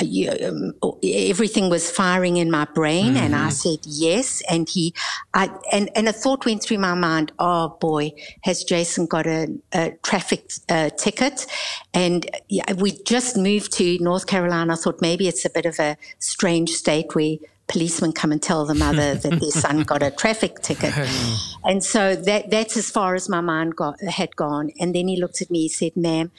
[0.00, 3.16] uh, um, everything was firing in my brain mm-hmm.
[3.16, 3.50] and I mm-hmm.
[3.50, 4.94] said yes and he
[5.34, 8.12] I and and a thought went through my mind oh boy
[8.42, 11.46] has Jason got a, a traffic uh, ticket
[11.92, 15.78] and yeah, we just moved to North Carolina I thought maybe it's a bit of
[15.78, 17.36] a strange state where
[17.70, 20.92] policemen come and tell the mother that their son got a traffic ticket.
[21.64, 24.70] and so that that's as far as my mind got, had gone.
[24.80, 26.30] And then he looked at me, he said, ma'am,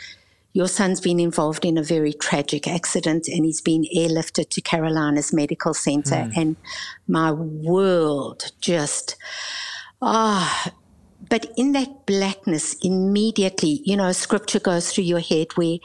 [0.54, 5.32] your son's been involved in a very tragic accident and he's been airlifted to Carolinas
[5.32, 6.16] Medical Center.
[6.16, 6.38] Mm.
[6.38, 6.56] And
[7.08, 9.16] my world just,
[10.02, 10.72] ah, oh,
[11.30, 15.78] but in that blackness, immediately, you know, scripture goes through your head where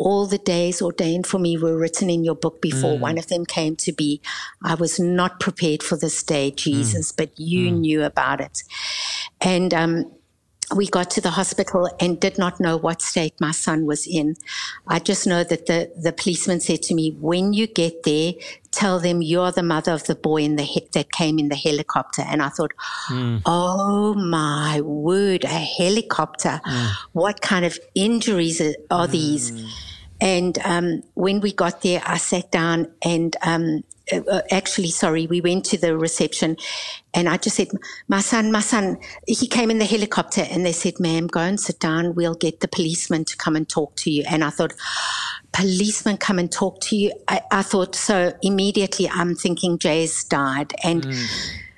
[0.00, 3.00] all the days ordained for me were written in your book before mm.
[3.00, 4.22] one of them came to be.
[4.64, 7.16] I was not prepared for this day, Jesus, mm.
[7.18, 7.80] but you mm.
[7.80, 8.62] knew about it.
[9.42, 10.10] And um,
[10.74, 14.36] we got to the hospital and did not know what state my son was in.
[14.86, 18.32] I just know that the, the policeman said to me, when you get there,
[18.70, 21.56] tell them you're the mother of the boy in the he- that came in the
[21.56, 22.22] helicopter.
[22.22, 22.72] And I thought,
[23.08, 23.42] mm.
[23.44, 26.62] oh my word, a helicopter.
[26.64, 26.90] Mm.
[27.12, 29.52] What kind of injuries are, are these?
[30.20, 35.26] And um, when we got there, I sat down and um, uh, uh, actually, sorry,
[35.26, 36.56] we went to the reception
[37.14, 37.68] and I just said,
[38.08, 41.58] my son, my son, he came in the helicopter and they said, ma'am, go and
[41.58, 42.14] sit down.
[42.14, 44.24] We'll get the policeman to come and talk to you.
[44.28, 44.74] And I thought,
[45.52, 47.12] policeman come and talk to you.
[47.28, 50.72] I, I thought, so immediately I'm thinking Jay's died.
[50.82, 51.28] And mm.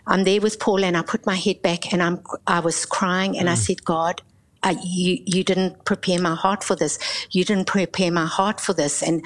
[0.07, 3.39] I'm there with Paul and I put my head back and I'm, I was crying
[3.39, 3.53] and mm.
[3.53, 4.21] I said, God,
[4.63, 6.99] uh, you you didn't prepare my heart for this.
[7.31, 9.03] You didn't prepare my heart for this.
[9.03, 9.25] And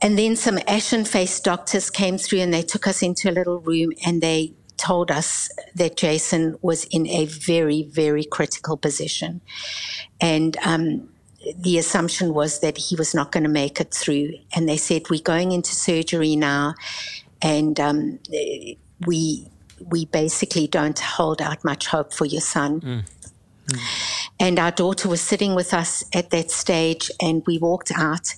[0.00, 3.60] and then some ashen faced doctors came through and they took us into a little
[3.60, 9.40] room and they told us that Jason was in a very, very critical position.
[10.20, 11.08] And um,
[11.56, 14.32] the assumption was that he was not going to make it through.
[14.54, 16.74] And they said, We're going into surgery now.
[17.42, 18.18] And um,
[19.06, 19.48] we
[19.80, 22.80] we basically don't hold out much hope for your son.
[22.80, 23.04] Mm.
[24.44, 28.34] And our daughter was sitting with us at that stage, and we walked out.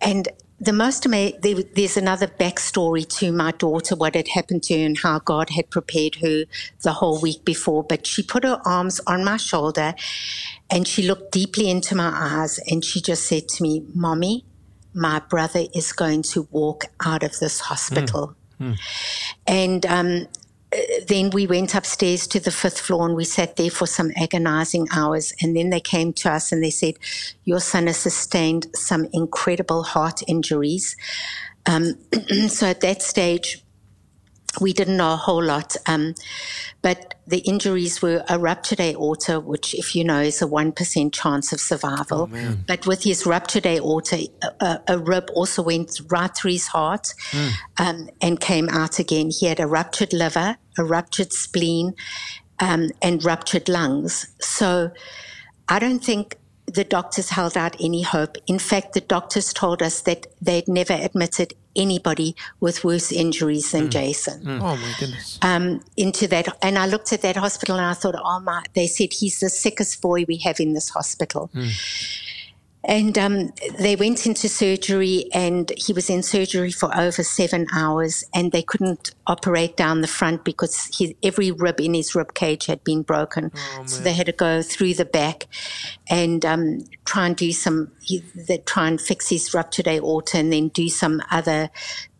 [0.00, 0.26] And
[0.58, 4.84] the most amazing, there, there's another backstory to my daughter, what had happened to her
[4.84, 6.46] and how God had prepared her
[6.82, 7.84] the whole week before.
[7.84, 9.94] But she put her arms on my shoulder
[10.68, 14.44] and she looked deeply into my eyes and she just said to me, Mommy,
[14.92, 18.34] my brother is going to walk out of this hospital.
[18.60, 18.72] Mm.
[18.72, 18.78] Mm.
[19.46, 20.26] And um,
[21.06, 24.88] then we went upstairs to the fifth floor and we sat there for some agonizing
[24.94, 25.32] hours.
[25.42, 26.94] And then they came to us and they said,
[27.44, 30.96] Your son has sustained some incredible heart injuries.
[31.66, 31.96] Um,
[32.48, 33.62] so at that stage,
[34.60, 35.76] we didn't know a whole lot.
[35.86, 36.14] Um,
[36.82, 41.52] but the injuries were a ruptured aorta, which, if you know, is a 1% chance
[41.52, 42.28] of survival.
[42.32, 44.28] Oh, but with his ruptured aorta,
[44.60, 47.52] a, a, rib also went right through his heart mm.
[47.78, 49.30] um, and came out again.
[49.30, 51.94] He had a ruptured liver, a ruptured spleen,
[52.58, 54.34] um, and ruptured lungs.
[54.40, 54.90] So
[55.68, 56.36] I don't think
[56.66, 58.36] the doctors held out any hope.
[58.46, 63.88] In fact, the doctors told us that they'd never admitted anybody with worse injuries than
[63.88, 63.90] mm.
[63.90, 64.42] Jason.
[64.42, 64.60] Mm.
[64.60, 65.38] Oh my goodness.
[65.42, 68.64] Um, into that, and I looked at that hospital and I thought, oh my!
[68.74, 71.50] They said he's the sickest boy we have in this hospital.
[71.54, 72.21] Mm.
[72.84, 78.24] And um, they went into surgery, and he was in surgery for over seven hours,
[78.34, 82.66] and they couldn't operate down the front because his, every rib in his rib cage
[82.66, 83.52] had been broken.
[83.54, 85.46] Oh, so they had to go through the back
[86.08, 87.92] and um, try and do some.
[88.34, 91.70] They try and fix his ruptured aorta, and then do some other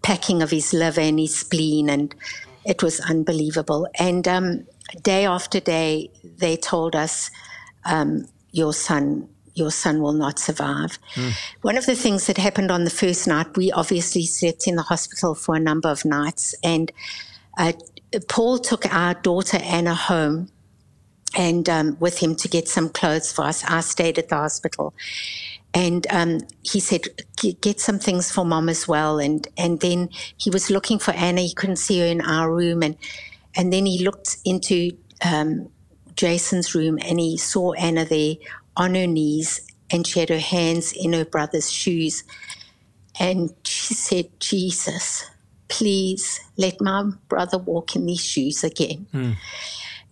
[0.03, 2.15] packing of his liver and his spleen, and
[2.65, 3.89] it was unbelievable.
[3.99, 4.67] And um,
[5.03, 7.33] day after day, they told us,
[7.85, 10.99] um, "Your son your son will not survive.
[11.15, 11.33] Mm.
[11.63, 14.83] One of the things that happened on the first night, we obviously slept in the
[14.83, 16.91] hospital for a number of nights, and
[17.59, 17.73] uh,
[18.29, 20.49] Paul took our daughter Anna home
[21.37, 23.65] and um, with him to get some clothes for us.
[23.65, 24.95] I stayed at the hospital.
[25.75, 27.05] And um, he said,
[27.63, 31.41] "Get some things for mom as well." And and then he was looking for Anna.
[31.41, 32.95] He couldn't see her in our room, and
[33.57, 34.91] and then he looked into
[35.25, 35.71] um,
[36.15, 38.35] Jason's room and he saw Anna there
[38.77, 42.25] on her knees, and she had her hands in her brother's shoes,
[43.19, 45.25] and she said, "Jesus,
[45.69, 49.37] please let my brother walk in these shoes again." Mm.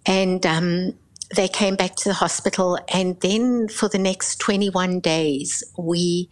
[0.07, 0.95] And um,
[1.37, 6.29] they came back to the hospital, and then for the next 21 days, we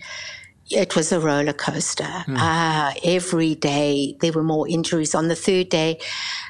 [0.71, 2.05] it was a roller coaster.
[2.05, 2.37] Mm.
[2.38, 5.14] Uh, every day there were more injuries.
[5.14, 5.99] On the third day,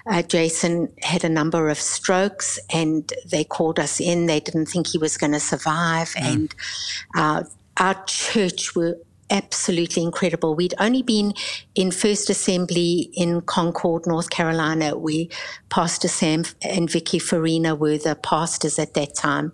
[0.09, 4.27] uh, Jason had a number of strokes, and they called us in.
[4.27, 6.23] They didn't think he was going to survive, mm.
[6.23, 6.55] and
[7.17, 7.45] uh,
[7.77, 8.97] our church were
[9.31, 10.55] absolutely incredible.
[10.55, 11.35] We'd only been
[11.75, 14.97] in First Assembly in Concord, North Carolina.
[14.97, 15.31] We,
[15.69, 19.53] Pastor Sam and Vicky Farina were the pastors at that time.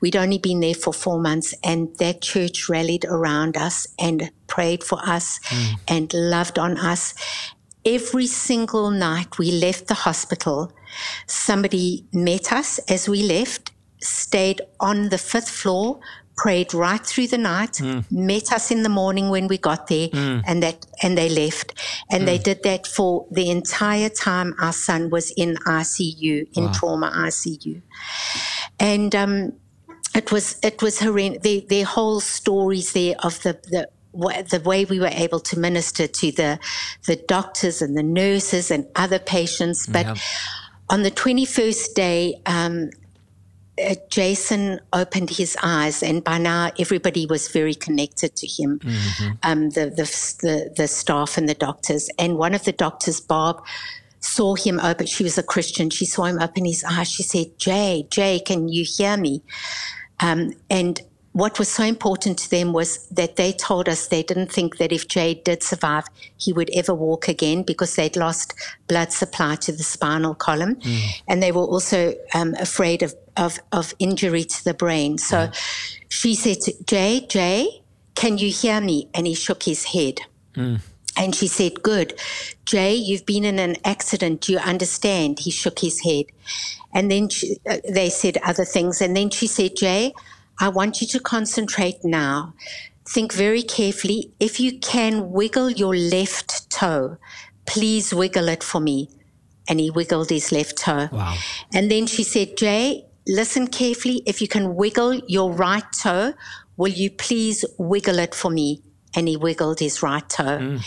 [0.00, 4.82] We'd only been there for four months, and that church rallied around us and prayed
[4.82, 5.74] for us mm.
[5.88, 7.14] and loved on us.
[7.84, 10.72] Every single night we left the hospital,
[11.26, 16.00] somebody met us as we left, stayed on the fifth floor
[16.40, 18.02] prayed right through the night, mm.
[18.10, 20.42] met us in the morning when we got there, mm.
[20.46, 21.74] and that and they left.
[22.10, 22.26] And mm.
[22.26, 26.72] they did that for the entire time our son was in ICU, in wow.
[26.72, 27.82] trauma ICU.
[28.78, 29.52] And um,
[30.14, 31.42] it was it was horrendous.
[31.42, 36.06] Their, their whole stories there of the the the way we were able to minister
[36.06, 36.58] to the
[37.06, 40.06] the doctors and the nurses and other patients, but.
[40.06, 40.14] Yeah.
[40.92, 42.90] On the 21st day, um,
[43.80, 49.32] uh, Jason opened his eyes, and by now everybody was very connected to him, mm-hmm.
[49.42, 50.04] um, the, the,
[50.42, 52.10] the the staff and the doctors.
[52.18, 53.64] And one of the doctors, Bob,
[54.20, 55.06] saw him open.
[55.06, 55.90] She was a Christian.
[55.90, 57.10] She saw him open his eyes.
[57.10, 59.42] She said, "Jay, Jay, can you hear me?"
[60.20, 61.00] Um, and
[61.32, 64.90] what was so important to them was that they told us they didn't think that
[64.90, 66.04] if Jay did survive,
[66.36, 68.52] he would ever walk again because they'd lost
[68.88, 70.74] blood supply to the spinal column.
[70.76, 71.22] Mm.
[71.28, 75.18] And they were also um, afraid of, of, of, injury to the brain.
[75.18, 76.04] So mm.
[76.08, 77.82] she said to Jay, Jay,
[78.16, 79.08] can you hear me?
[79.14, 80.20] And he shook his head.
[80.54, 80.80] Mm.
[81.16, 82.18] And she said, Good.
[82.64, 84.42] Jay, you've been in an accident.
[84.42, 85.38] Do you understand?
[85.38, 86.26] He shook his head.
[86.92, 89.00] And then she, uh, they said other things.
[89.00, 90.12] And then she said, Jay,
[90.60, 92.54] I want you to concentrate now.
[93.08, 94.32] Think very carefully.
[94.38, 97.16] If you can wiggle your left toe,
[97.66, 99.08] please wiggle it for me.
[99.68, 101.08] And he wiggled his left toe.
[101.10, 101.36] Wow.
[101.72, 104.22] And then she said, Jay, listen carefully.
[104.26, 106.34] If you can wiggle your right toe,
[106.76, 108.82] will you please wiggle it for me?
[109.14, 110.58] And he wiggled his right toe.
[110.58, 110.84] Mm.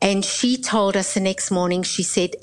[0.00, 2.36] And she told us the next morning, she said,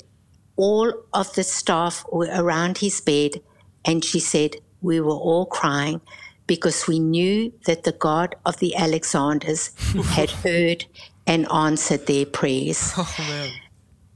[0.56, 3.40] all of the staff were around his bed.
[3.84, 6.00] And she said, we were all crying
[6.46, 9.68] because we knew that the God of the Alexanders
[10.10, 10.84] had heard
[11.26, 12.92] and answered their prayers.
[12.96, 13.50] Oh,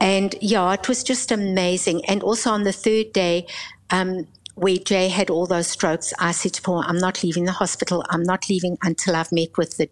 [0.01, 2.05] and yeah, it was just amazing.
[2.07, 3.47] And also on the third day,
[3.91, 7.53] um, where Jay had all those strokes, I said to Paul, I'm not leaving the
[7.53, 8.03] hospital.
[8.09, 9.89] I'm not leaving until I've met with the,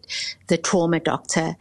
[0.46, 1.56] the trauma doctor.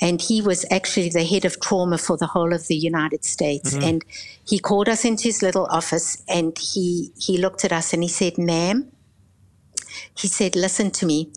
[0.00, 3.74] And he was actually the head of trauma for the whole of the United States.
[3.74, 3.84] Mm-hmm.
[3.84, 4.04] And
[4.48, 8.08] he called us into his little office and he, he looked at us and he
[8.08, 8.90] said, ma'am,
[10.16, 11.30] he said, Listen to me.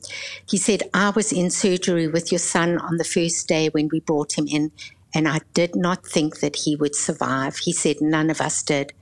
[0.50, 4.00] He said, I was in surgery with your son on the first day when we
[4.00, 4.72] brought him in,
[5.14, 7.58] and I did not think that he would survive.
[7.58, 8.94] He said, None of us did.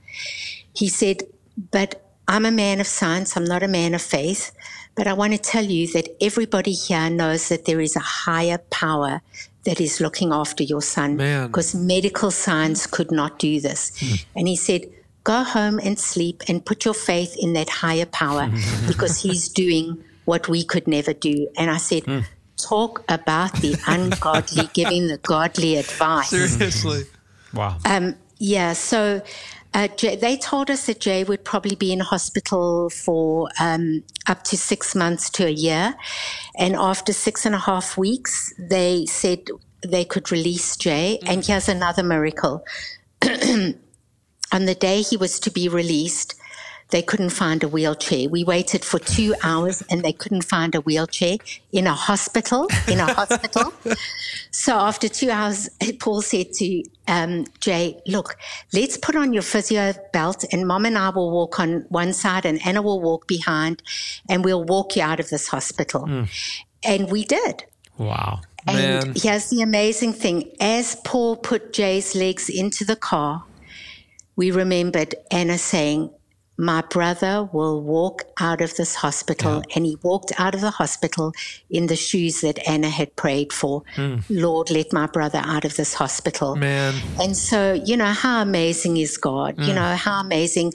[0.74, 1.22] He said,
[1.70, 4.52] But I'm a man of science, I'm not a man of faith.
[4.94, 8.58] But I want to tell you that everybody here knows that there is a higher
[8.70, 9.22] power
[9.64, 13.92] that is looking after your son because medical science could not do this.
[14.00, 14.24] Mm.
[14.34, 14.86] And he said,
[15.28, 18.50] go home and sleep and put your faith in that higher power
[18.88, 21.46] because he's doing what we could never do.
[21.58, 22.24] And I said, mm.
[22.56, 26.30] talk about the ungodly giving the godly advice.
[26.30, 27.02] Seriously.
[27.54, 27.78] Wow.
[27.86, 28.74] Um, yeah.
[28.74, 29.22] So
[29.72, 34.44] uh, Jay, they told us that Jay would probably be in hospital for um, up
[34.44, 35.94] to six months to a year.
[36.58, 39.48] And after six and a half weeks, they said
[39.80, 41.18] they could release Jay.
[41.22, 41.28] Mm.
[41.30, 42.66] And here's another miracle.
[44.52, 46.34] on the day he was to be released,
[46.90, 48.28] they couldn't find a wheelchair.
[48.28, 51.36] We waited for two hours and they couldn't find a wheelchair
[51.72, 52.68] in a hospital.
[52.88, 53.72] In a hospital.
[54.50, 55.68] So after two hours,
[55.98, 58.36] Paul said to um, Jay, "Look,
[58.72, 62.44] let's put on your physio belt, and Mom and I will walk on one side,
[62.44, 63.82] and Anna will walk behind,
[64.28, 66.28] and we'll walk you out of this hospital." Mm.
[66.84, 67.64] And we did.
[67.98, 68.40] Wow.
[68.66, 69.14] And Man.
[69.16, 73.44] here's the amazing thing: as Paul put Jay's legs into the car,
[74.38, 76.10] we remembered Anna saying,
[76.56, 79.56] my brother will walk out of this hospital.
[79.56, 79.74] Yeah.
[79.74, 81.32] And he walked out of the hospital
[81.70, 83.82] in the shoes that Anna had prayed for.
[83.96, 84.22] Mm.
[84.30, 86.54] Lord, let my brother out of this hospital.
[86.54, 86.94] Man.
[87.20, 89.56] And so, you know, how amazing is God?
[89.56, 89.66] Mm.
[89.66, 90.72] You know, how amazing.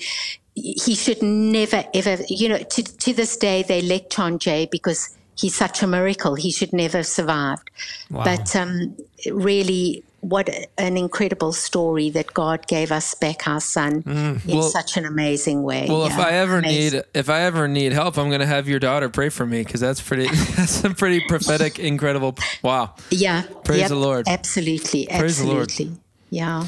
[0.56, 5.18] He should never, ever, you know, to, to this day, they lecture on Jay because
[5.38, 6.36] he's such a miracle.
[6.36, 7.70] He should never have survived.
[8.12, 8.26] Wow.
[8.26, 8.96] But um,
[9.32, 14.96] really, what an incredible story that God gave us back our son mm, in such
[14.96, 15.86] an amazing way.
[15.90, 17.00] Well, yeah, if I ever amazing.
[17.00, 19.64] need if I ever need help, I'm going to have your daughter pray for me
[19.64, 22.38] because that's pretty that's a pretty prophetic, incredible.
[22.62, 22.96] Wow.
[23.12, 23.44] Yeah.
[23.66, 24.28] Praise yep, the Lord.
[24.28, 25.08] Absolutely.
[25.08, 25.76] Praise absolutely.
[25.76, 26.00] the Lord.
[26.30, 26.68] Yeah.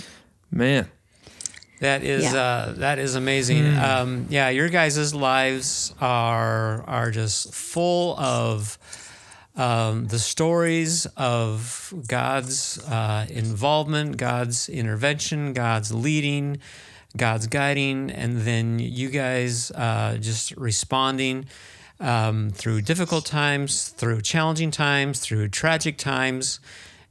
[0.51, 0.89] Man.
[1.79, 2.41] That is yeah.
[2.41, 3.63] uh, that is amazing.
[3.63, 3.81] Mm.
[3.81, 8.77] Um, yeah, your guys' lives are are just full of
[9.55, 16.59] um, the stories of God's uh, involvement, God's intervention, God's leading,
[17.15, 21.45] God's guiding, and then you guys uh, just responding
[21.99, 26.59] um, through difficult times, through challenging times, through tragic times,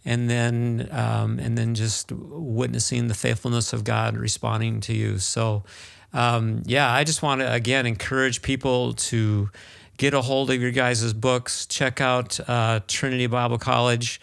[0.05, 5.19] and then um, and then just witnessing the faithfulness of God responding to you.
[5.19, 5.65] So,
[6.13, 9.49] um, yeah, I just want to again encourage people to
[9.97, 11.67] get a hold of your guys' books.
[11.67, 14.21] Check out uh, Trinity Bible College.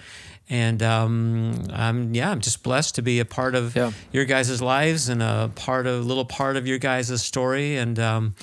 [0.50, 3.92] And um, I'm yeah, I'm just blessed to be a part of yeah.
[4.12, 7.78] your guys' lives and a part of a little part of your guys' story.
[7.78, 8.36] And um,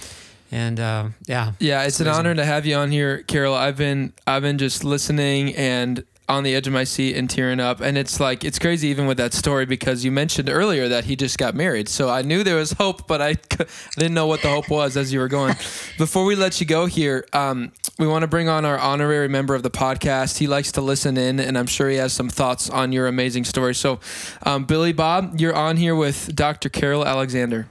[0.51, 3.55] and uh, yeah, yeah, it's, it's an honor to have you on here, Carol.
[3.55, 7.61] I've been I've been just listening and on the edge of my seat and tearing
[7.61, 7.81] up.
[7.81, 11.17] And it's like, it's crazy even with that story because you mentioned earlier that he
[11.17, 11.89] just got married.
[11.89, 13.35] So I knew there was hope, but I
[13.97, 15.55] didn't know what the hope was as you were going.
[15.99, 19.55] Before we let you go here, um, we want to bring on our honorary member
[19.55, 20.39] of the podcast.
[20.39, 23.45] He likes to listen in, and I'm sure he has some thoughts on your amazing
[23.45, 23.75] story.
[23.75, 23.99] So,
[24.43, 26.69] um, Billy Bob, you're on here with Dr.
[26.69, 27.69] Carol Alexander.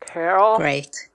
[0.00, 0.58] Carol?
[0.58, 1.08] Great.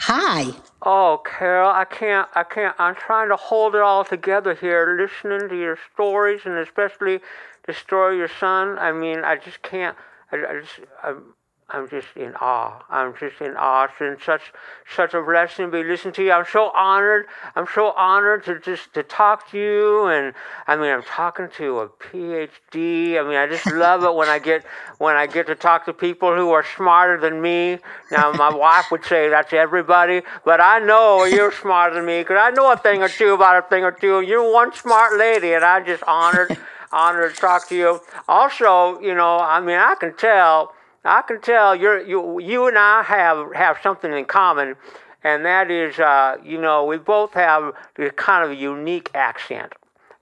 [0.00, 0.52] Hi.
[0.88, 5.48] Oh, Carol, I can't, I can't, I'm trying to hold it all together here, listening
[5.48, 7.18] to your stories and especially
[7.66, 8.78] the story of your son.
[8.78, 9.96] I mean, I just can't,
[10.30, 11.34] I, I just, I'm,
[11.68, 12.84] I'm just in awe.
[12.88, 13.84] I'm just in awe.
[13.84, 14.52] It's been such
[14.94, 16.30] such a blessing to be listening to you.
[16.30, 17.26] I'm so honored.
[17.56, 20.06] I'm so honored to just to talk to you.
[20.06, 20.32] And
[20.68, 23.18] I mean, I'm talking to a PhD.
[23.18, 24.64] I mean, I just love it when I get
[24.98, 27.78] when I get to talk to people who are smarter than me.
[28.12, 32.38] Now, my wife would say that's everybody, but I know you're smarter than me because
[32.40, 34.20] I know a thing or two about a thing or two.
[34.20, 36.56] You're one smart lady, and I'm just honored
[36.92, 38.00] honored to talk to you.
[38.28, 40.72] Also, you know, I mean, I can tell
[41.06, 44.74] I can tell you're, you you and I have have something in common,
[45.22, 49.72] and that is, uh, you know, we both have this kind of unique accent.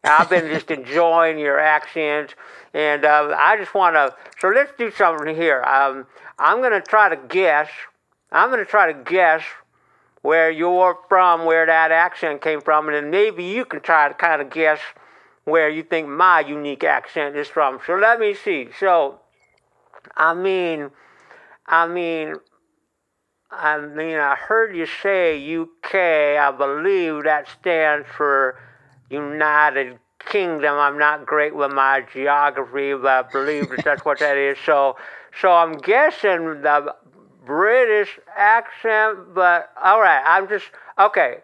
[0.05, 2.35] I've been just enjoying your accent,
[2.74, 4.14] and uh, I just want to.
[4.39, 5.62] So let's do something here.
[5.62, 6.07] Um,
[6.39, 7.68] I'm going to try to guess.
[8.30, 9.43] I'm going to try to guess
[10.20, 14.14] where you're from, where that accent came from, and then maybe you can try to
[14.14, 14.80] kind of guess
[15.45, 17.78] where you think my unique accent is from.
[17.87, 18.68] So let me see.
[18.78, 19.20] So
[20.17, 20.91] I mean,
[21.67, 22.35] I mean,
[23.51, 25.95] I mean, I heard you say UK.
[25.95, 28.59] I believe that stands for
[29.11, 30.77] United Kingdom.
[30.79, 34.59] I'm not great with my geography, but I believe that that's what that is.
[34.65, 34.97] So,
[35.41, 36.95] so I'm guessing the
[37.45, 39.35] British accent.
[39.35, 40.67] But all right, I'm just
[40.99, 41.39] okay.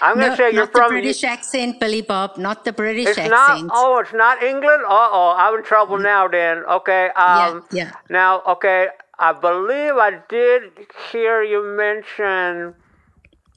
[0.00, 3.08] I'm going to no, say you're from the British accent, Billy Bob, not the British
[3.08, 3.66] it's accent.
[3.66, 4.82] Not, oh, it's not England.
[4.84, 6.02] Uh oh, I'm in trouble mm.
[6.02, 6.28] now.
[6.28, 7.08] Then okay.
[7.16, 7.92] Um, yeah, yeah.
[8.08, 10.72] Now, okay, I believe I did
[11.10, 12.74] hear you mention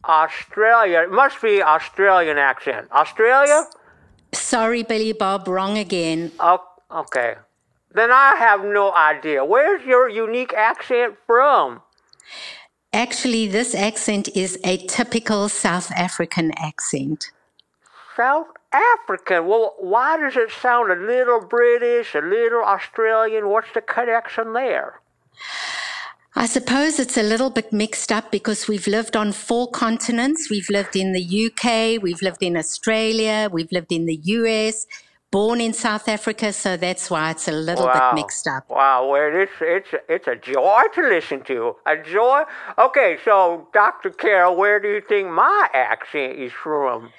[0.05, 1.01] Australia.
[1.03, 2.91] It must be Australian accent.
[2.91, 3.65] Australia.
[4.33, 6.31] Sorry, Billy Bob, wrong again.
[6.39, 7.35] Oh, okay.
[7.93, 9.45] Then I have no idea.
[9.45, 11.81] Where's your unique accent from?
[12.93, 17.31] Actually, this accent is a typical South African accent.
[18.15, 19.47] South African?
[19.47, 23.49] Well, why does it sound a little British, a little Australian?
[23.49, 25.01] What's the connection there?
[26.35, 30.49] I suppose it's a little bit mixed up because we've lived on four continents.
[30.49, 34.85] We've lived in the UK, we've lived in Australia, we've lived in the US,
[35.33, 37.93] born in South Africa, so that's why it's a little Wow.
[37.93, 38.63] bit mixed up.
[38.69, 41.75] Wow, well, it's it's it's a joy to listen to.
[41.93, 42.43] A joy.
[42.77, 44.11] Okay, so Dr.
[44.11, 47.11] Carol, where do you think my accent is from?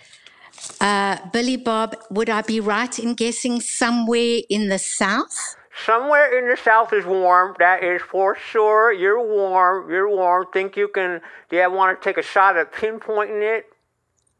[0.80, 5.56] Uh, Billy Bob, would I be right in guessing somewhere in the South?
[5.84, 7.56] Somewhere in the south is warm.
[7.58, 8.92] That is for sure.
[8.92, 9.90] You're warm.
[9.90, 10.46] You're warm.
[10.52, 11.20] Think you can?
[11.50, 13.64] Do you want to take a shot at pinpointing it?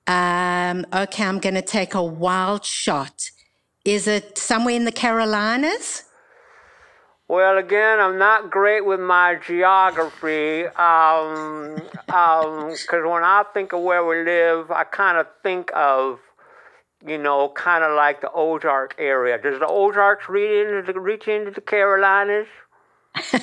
[0.06, 3.30] Um, okay, I'm going to take a wild shot.
[3.84, 6.04] Is it somewhere in the Carolinas?
[7.28, 10.66] Well, again, I'm not great with my geography.
[10.66, 11.76] Um,
[12.08, 16.18] um, because when I think of where we live, I kind of think of,
[17.06, 19.36] you know, kind of like the Ozark area.
[19.36, 22.46] Does the Ozarks reach into the, reach into the Carolinas?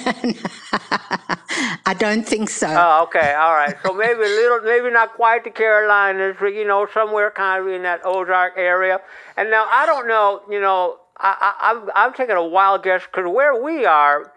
[1.86, 2.68] I don't think so.
[2.68, 3.76] Oh, okay, all right.
[3.84, 7.68] So maybe a little, maybe not quite the Carolinas, but you know, somewhere kind of
[7.74, 9.00] in that Ozark area.
[9.38, 13.04] And now I don't know, you know, I, I, I'm, I'm taking a wild guess
[13.06, 14.34] because where we are,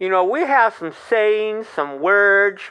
[0.00, 2.62] you know, we have some sayings, some words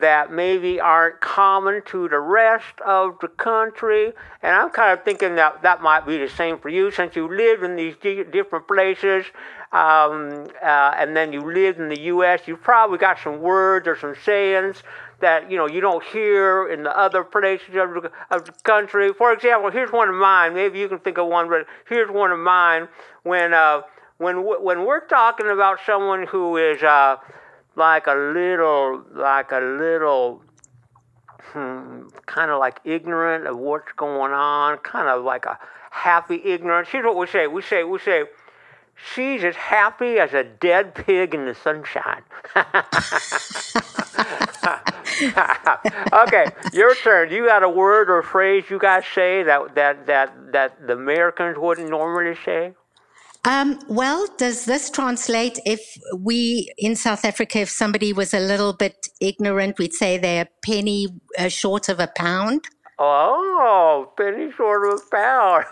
[0.00, 4.12] that maybe aren't common to the rest of the country.
[4.42, 7.28] And I'm kind of thinking that that might be the same for you since you
[7.28, 9.26] lived in these di- different places
[9.70, 12.40] um, uh, and then you lived in the U.S.
[12.46, 14.82] You probably got some words or some sayings
[15.20, 19.12] that you know you don't hear in the other places of the, of the country.
[19.12, 20.54] For example, here's one of mine.
[20.54, 22.88] Maybe you can think of one, but here's one of mine.
[23.24, 23.82] When uh,
[24.16, 27.16] when when we're talking about someone who is uh,
[27.76, 30.42] like a little like a little
[31.52, 35.58] hmm, kind of like ignorant of what's going on, kind of like a
[35.90, 36.88] happy ignorance.
[36.90, 37.46] Here's what we say.
[37.46, 38.24] We say we say
[39.14, 42.22] she's as happy as a dead pig in the sunshine.
[46.12, 47.30] okay, your turn.
[47.30, 51.56] You got a word or phrase you guys say that that that that the Americans
[51.58, 52.72] wouldn't normally say?
[53.44, 58.72] Um, well, does this translate if we in South Africa, if somebody was a little
[58.72, 61.06] bit ignorant, we'd say they're a penny
[61.38, 62.64] uh, short of a pound?
[62.98, 65.64] Oh, penny short of a pound.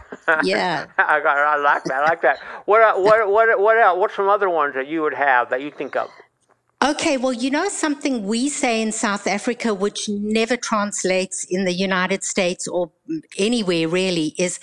[0.46, 0.86] Yeah.
[0.98, 2.04] I, got, I like that.
[2.04, 2.38] I like that.
[2.66, 3.98] What uh, what what what else?
[3.98, 6.08] What's some other ones that you would have that you think of?
[6.84, 11.72] Okay, well, you know something we say in South Africa, which never translates in the
[11.72, 12.92] United States or
[13.38, 14.60] anywhere really, is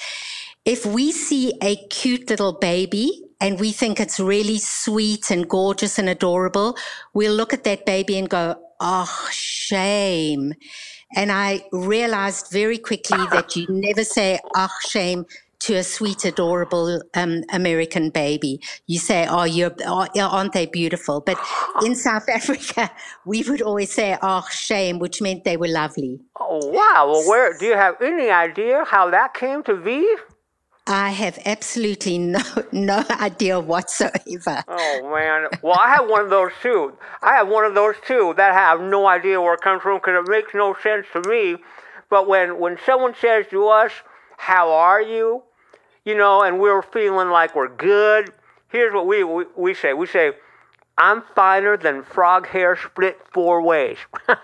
[0.63, 5.97] if we see a cute little baby and we think it's really sweet and gorgeous
[5.97, 6.77] and adorable,
[7.13, 10.53] we'll look at that baby and go, oh, shame.
[11.15, 15.25] And I realized very quickly that you never say, oh, shame
[15.63, 18.59] to a sweet, adorable um, American baby.
[18.87, 21.37] You say, "Oh, you're, oh, aren't they beautiful?" But
[21.85, 22.91] in South Africa,
[23.25, 26.19] we would always say, "Oh, shame," which meant they were lovely.
[26.37, 27.09] Oh wow!
[27.09, 30.03] Well, where do you have any idea how that came to be?
[30.85, 34.63] I have absolutely no no idea whatsoever.
[34.67, 35.49] Oh man!
[35.61, 36.97] Well, I have one of those too.
[37.21, 39.97] I have one of those too that I have no idea where it comes from
[39.97, 41.57] because it makes no sense to me.
[42.09, 43.91] But when when someone says to us,
[44.37, 45.43] "How are you?"
[46.05, 48.33] you know, and we're feeling like we're good,
[48.69, 49.93] here's what we we, we say.
[49.93, 50.33] We say,
[50.97, 54.35] "I'm finer than frog hair split four ways." now,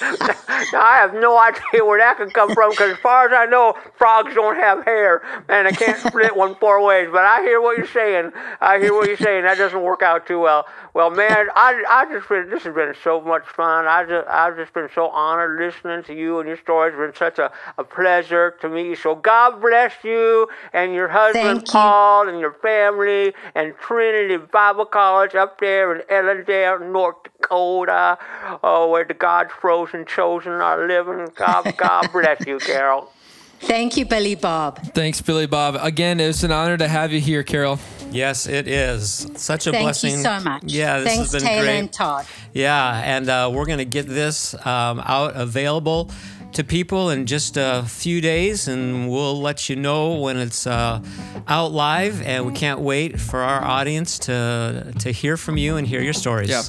[0.00, 3.74] I have no idea where that could come from because, as far as I know,
[3.96, 7.08] frogs don't have hair and they can't split one four ways.
[7.10, 8.32] But I hear what you're saying.
[8.60, 9.44] I hear what you're saying.
[9.44, 10.66] That doesn't work out too well.
[10.94, 13.86] Well, man, I I just been this has been so much fun.
[13.86, 16.94] I just I've just been so honored listening to you and your stories.
[16.94, 18.96] It's been such a, a pleasure to meet you.
[18.96, 21.72] So God bless you and your husband you.
[21.72, 28.18] Paul and your family and Trinity Bible College up there in Ellendale, North Dakota.
[28.62, 31.28] Oh, where the God's frozen chosen are living.
[31.34, 33.12] God God bless you, Carol.
[33.60, 34.78] Thank you, Billy Bob.
[34.94, 35.76] Thanks, Billy Bob.
[35.80, 37.80] Again, it's an honor to have you here, Carol.
[38.10, 39.28] Yes, it is.
[39.34, 40.22] Such a Thank blessing.
[40.22, 40.62] Thank you so much.
[40.64, 41.78] Yeah, this Thanks, has been Taylor great.
[41.78, 42.26] and Todd.
[42.54, 46.10] Yeah, and uh, we're going to get this um, out available
[46.58, 51.00] to people in just a few days, and we'll let you know when it's uh,
[51.46, 52.20] out live.
[52.22, 56.12] And we can't wait for our audience to to hear from you and hear your
[56.12, 56.50] stories.
[56.50, 56.62] Yeah.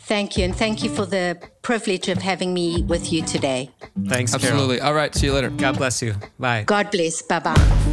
[0.00, 3.70] Thank you, and thank you for the privilege of having me with you today.
[4.06, 4.52] Thanks, Carol.
[4.52, 4.80] Absolutely.
[4.80, 5.14] All right.
[5.14, 5.48] See you later.
[5.48, 6.14] God bless you.
[6.38, 6.64] Bye.
[6.64, 7.22] God bless.
[7.22, 7.89] Bye bye.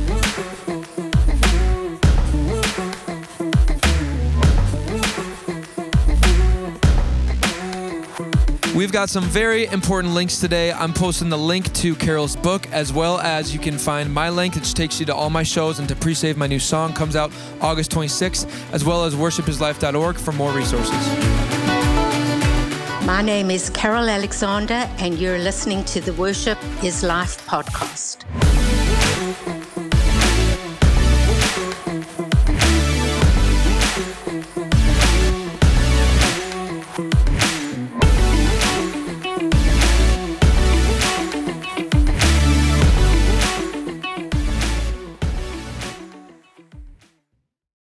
[8.88, 10.72] We've got some very important links today.
[10.72, 14.56] I'm posting the link to Carol's book, as well as you can find my link,
[14.56, 17.30] which takes you to all my shows and to pre-save my new song comes out
[17.60, 21.06] August 26th, as well as worshipislife.org for more resources.
[23.06, 28.24] My name is Carol Alexander, and you're listening to the Worship is Life podcast.